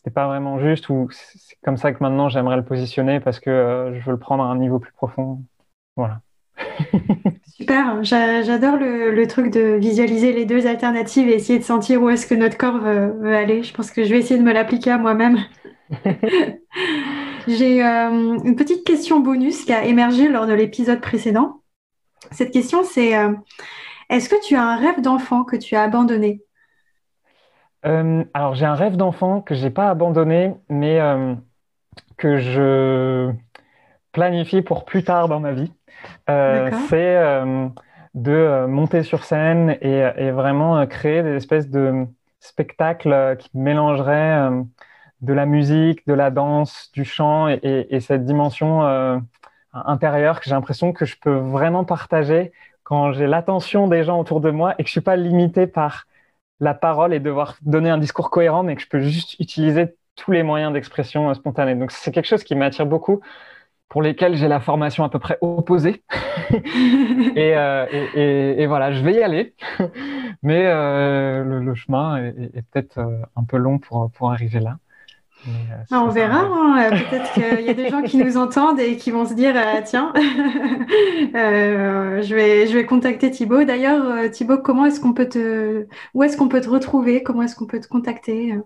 c'était 0.01 0.13
pas 0.13 0.25
vraiment 0.25 0.57
juste 0.57 0.89
ou 0.89 1.09
c'est 1.11 1.57
comme 1.63 1.77
ça 1.77 1.91
que 1.91 2.01
maintenant 2.01 2.27
j'aimerais 2.27 2.55
le 2.55 2.65
positionner 2.65 3.19
parce 3.19 3.39
que 3.39 3.51
euh, 3.51 3.93
je 3.99 4.03
veux 4.03 4.13
le 4.13 4.17
prendre 4.17 4.43
à 4.43 4.47
un 4.47 4.57
niveau 4.57 4.79
plus 4.79 4.91
profond. 4.93 5.43
Voilà. 5.95 6.21
Super, 7.45 8.03
j'adore 8.03 8.77
le, 8.77 9.25
truc 9.27 9.51
de 9.51 9.75
visualiser 9.75 10.33
les 10.33 10.45
deux 10.45 10.65
alternatives 10.65 11.29
et 11.29 11.35
essayer 11.35 11.59
de 11.59 11.63
sentir 11.63 12.01
où 12.01 12.09
est-ce 12.09 12.25
que 12.25 12.33
notre 12.33 12.57
corps 12.57 12.79
veut, 12.79 13.35
aller. 13.35 13.61
Je 13.61 13.73
pense 13.75 13.91
que 13.91 14.03
je 14.03 14.09
vais 14.09 14.17
essayer 14.17 14.39
de 14.39 14.43
me 14.43 14.53
l'appliquer 14.53 14.89
à 14.91 14.97
moi-même. 14.97 15.37
J'ai 17.57 17.85
euh, 17.85 18.37
une 18.43 18.55
petite 18.55 18.85
question 18.85 19.19
bonus 19.19 19.65
qui 19.65 19.73
a 19.73 19.83
émergé 19.83 20.29
lors 20.29 20.47
de 20.47 20.53
l'épisode 20.53 21.01
précédent. 21.01 21.61
Cette 22.31 22.51
question, 22.51 22.83
c'est 22.83 23.17
euh, 23.17 23.33
est-ce 24.09 24.29
que 24.29 24.41
tu 24.45 24.55
as 24.55 24.63
un 24.63 24.77
rêve 24.77 25.01
d'enfant 25.01 25.43
que 25.43 25.57
tu 25.57 25.75
as 25.75 25.83
abandonné? 25.83 26.41
Euh, 27.85 28.23
alors, 28.33 28.55
j'ai 28.55 28.65
un 28.65 28.75
rêve 28.75 28.95
d'enfant 28.95 29.41
que 29.41 29.55
j'ai 29.55 29.69
pas 29.69 29.89
abandonné, 29.89 30.53
mais 30.69 30.99
que 32.17 32.37
je 32.37 33.31
planifie 34.11 34.61
pour 34.61 34.85
plus 34.85 35.03
tard 35.03 35.27
dans 35.27 35.39
ma 35.39 35.51
vie. 35.51 35.73
C'est 36.27 37.19
de 38.13 38.65
monter 38.67 39.03
sur 39.03 39.23
scène 39.23 39.77
et, 39.81 40.31
vraiment 40.31 40.85
créer 40.85 41.23
des 41.23 41.35
espèces 41.35 41.69
de 41.69 42.05
spectacles 42.39 43.35
qui 43.39 43.49
mélangeraient 43.55 44.51
de 45.21 45.33
la 45.33 45.45
musique, 45.45 46.05
de 46.07 46.13
la 46.13 46.31
danse, 46.31 46.91
du 46.93 47.05
chant 47.05 47.47
et, 47.47 47.99
cette 47.99 48.25
dimension 48.25 48.81
intérieure 49.73 50.39
que 50.39 50.45
j'ai 50.45 50.51
l'impression 50.51 50.93
que 50.93 51.05
je 51.05 51.15
peux 51.19 51.35
vraiment 51.35 51.85
partager 51.85 52.51
quand 52.83 53.13
j'ai 53.13 53.27
l'attention 53.27 53.87
des 53.87 54.03
gens 54.03 54.19
autour 54.19 54.41
de 54.41 54.51
moi 54.51 54.75
et 54.77 54.83
que 54.83 54.87
je 54.87 54.91
suis 54.91 55.01
pas 55.01 55.15
limité 55.15 55.67
par 55.67 56.07
la 56.59 56.73
parole 56.73 57.13
et 57.13 57.19
devoir 57.19 57.55
donner 57.61 57.89
un 57.89 57.97
discours 57.97 58.29
cohérent, 58.29 58.63
mais 58.63 58.75
que 58.75 58.81
je 58.81 58.87
peux 58.87 58.99
juste 59.01 59.39
utiliser 59.39 59.95
tous 60.15 60.31
les 60.31 60.43
moyens 60.43 60.71
d'expression 60.71 61.29
euh, 61.29 61.33
spontanée. 61.33 61.75
Donc 61.75 61.91
c'est 61.91 62.11
quelque 62.11 62.27
chose 62.27 62.43
qui 62.43 62.55
m'attire 62.55 62.85
beaucoup, 62.85 63.21
pour 63.89 64.01
lesquels 64.01 64.35
j'ai 64.35 64.47
la 64.47 64.59
formation 64.59 65.03
à 65.03 65.09
peu 65.09 65.19
près 65.19 65.37
opposée. 65.41 66.03
Euh, 67.37 67.85
et, 67.91 68.61
et, 68.61 68.67
voilà, 68.67 68.91
je 68.91 69.01
vais 69.01 69.13
y 69.13 69.23
aller, 69.23 69.55
mais 70.43 70.65
euh, 70.65 71.43
le, 71.43 71.75
chemin 71.75 72.17
est, 72.17 72.61
peut-être 72.71 72.99
un 72.99 73.43
peu 73.45 73.55
long 73.57 73.79
pour, 73.79 74.11
pour 74.11 74.31
arriver 74.31 74.59
là. 74.59 74.77
Ah, 75.89 76.03
on 76.03 76.09
verra. 76.09 76.41
Hein. 76.41 76.89
Peut-être 77.09 77.33
qu'il 77.33 77.65
y 77.65 77.69
a 77.69 77.73
des 77.73 77.89
gens 77.89 78.01
qui 78.01 78.17
nous 78.17 78.37
entendent 78.37 78.79
et 78.79 78.97
qui 78.97 79.11
vont 79.11 79.25
se 79.25 79.33
dire 79.33 79.55
tiens, 79.85 80.11
je, 80.15 82.35
vais, 82.35 82.67
je 82.67 82.73
vais 82.73 82.85
contacter 82.85 83.31
Thibaut. 83.31 83.63
D'ailleurs, 83.63 84.29
Thibaut, 84.31 84.59
comment 84.59 84.85
est-ce 84.85 84.99
qu'on 84.99 85.13
peut 85.13 85.29
te, 85.29 85.87
où 86.13 86.23
est-ce 86.23 86.37
qu'on 86.37 86.47
peut 86.47 86.61
te 86.61 86.69
retrouver? 86.69 87.23
Comment 87.23 87.43
est-ce 87.43 87.55
qu'on 87.55 87.67
peut 87.67 87.79
te 87.79 87.87
contacter? 87.87 88.57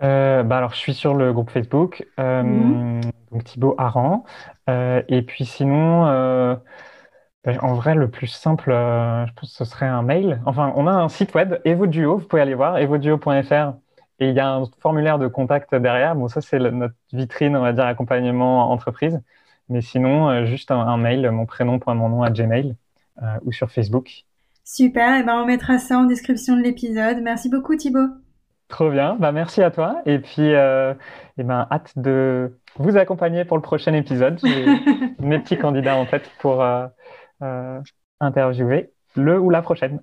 Bah 0.00 0.44
alors, 0.50 0.72
je 0.72 0.78
suis 0.78 0.94
sur 0.94 1.14
le 1.14 1.32
groupe 1.32 1.50
Facebook, 1.50 2.04
mhm. 2.18 3.00
donc 3.30 3.44
Thibaut 3.44 3.74
Aran. 3.78 4.24
et 4.68 5.22
puis 5.26 5.44
sinon, 5.44 6.58
ben, 7.44 7.58
en 7.60 7.74
vrai, 7.74 7.96
le 7.96 8.08
plus 8.08 8.28
simple, 8.28 8.70
euh, 8.70 9.26
je 9.26 9.32
pense 9.32 9.50
que 9.50 9.56
ce 9.56 9.64
serait 9.64 9.86
un 9.86 10.02
mail. 10.02 10.40
Enfin, 10.46 10.72
on 10.76 10.86
a 10.86 10.92
un 10.92 11.08
site 11.08 11.34
web, 11.34 11.58
EvoDuo, 11.64 12.18
vous 12.18 12.26
pouvez 12.26 12.42
aller 12.42 12.54
voir, 12.54 12.78
evoduo.fr. 12.78 13.74
Et 14.22 14.28
il 14.28 14.36
y 14.36 14.40
a 14.40 14.48
un 14.48 14.64
formulaire 14.78 15.18
de 15.18 15.26
contact 15.26 15.74
derrière. 15.74 16.14
Bon, 16.14 16.28
ça, 16.28 16.40
c'est 16.40 16.60
notre 16.60 16.94
vitrine, 17.12 17.56
on 17.56 17.62
va 17.62 17.72
dire, 17.72 17.86
accompagnement 17.86 18.70
entreprise. 18.70 19.20
Mais 19.68 19.80
sinon, 19.80 20.30
euh, 20.30 20.44
juste 20.44 20.70
un, 20.70 20.96
mail, 20.96 21.28
mon 21.32 21.44
prénom, 21.44 21.80
point 21.80 21.94
mon 21.94 22.08
nom 22.08 22.22
à 22.22 22.30
Gmail 22.30 22.76
euh, 23.20 23.26
ou 23.44 23.50
sur 23.50 23.72
Facebook. 23.72 24.24
Super, 24.64 25.18
et 25.18 25.24
ben 25.24 25.42
on 25.42 25.44
mettra 25.44 25.78
ça 25.78 25.98
en 25.98 26.04
description 26.04 26.56
de 26.56 26.62
l'épisode. 26.62 27.18
Merci 27.20 27.48
beaucoup 27.48 27.74
Thibaut. 27.74 28.10
Trop 28.68 28.90
bien, 28.92 29.16
bah, 29.18 29.32
merci 29.32 29.60
à 29.60 29.72
toi. 29.72 30.00
Et 30.06 30.20
puis, 30.20 30.50
et 30.50 31.42
ben, 31.42 31.66
hâte 31.68 31.92
de 31.96 32.56
vous 32.76 32.96
accompagner 32.96 33.44
pour 33.44 33.56
le 33.56 33.62
prochain 33.62 33.92
épisode. 33.92 34.38
J'ai 34.44 34.66
mes 35.18 35.40
petits 35.40 35.58
candidats 35.58 35.96
en 35.96 36.06
tête 36.06 36.30
pour, 36.38 36.62
euh, 36.62 37.80
interviewer 38.20 38.92
le 39.16 39.40
ou 39.40 39.50
la 39.50 39.62
prochaine. 39.62 40.00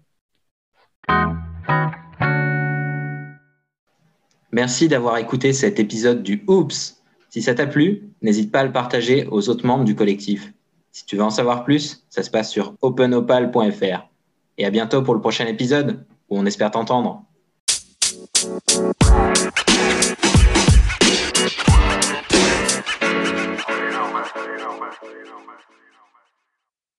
Merci 4.52 4.88
d'avoir 4.88 5.18
écouté 5.18 5.54
cet 5.54 5.80
épisode 5.80 6.24
du 6.24 6.44
Oops. 6.48 6.96
Si 7.30 7.42
ça 7.44 7.54
t'a 7.54 7.68
plu, 7.68 8.10
n'hésite 8.24 8.52
pas 8.52 8.62
à 8.62 8.64
le 8.64 8.72
partager 8.72 9.28
aux 9.30 9.48
autres 9.48 9.66
membres 9.66 9.84
du 9.84 9.96
collectif. 9.96 10.52
Si 10.92 11.06
tu 11.06 11.16
veux 11.16 11.24
en 11.24 11.30
savoir 11.30 11.64
plus, 11.64 12.04
ça 12.10 12.24
se 12.24 12.32
passe 12.32 12.50
sur 12.50 12.74
openopal.fr. 12.82 14.10
Et 14.58 14.66
à 14.66 14.72
bientôt 14.72 15.04
pour 15.04 15.14
le 15.14 15.22
prochain 15.22 15.46
épisode, 15.46 16.04
où 16.30 16.40
on 16.40 16.46
espère 16.48 16.72
t'entendre. 16.72 17.24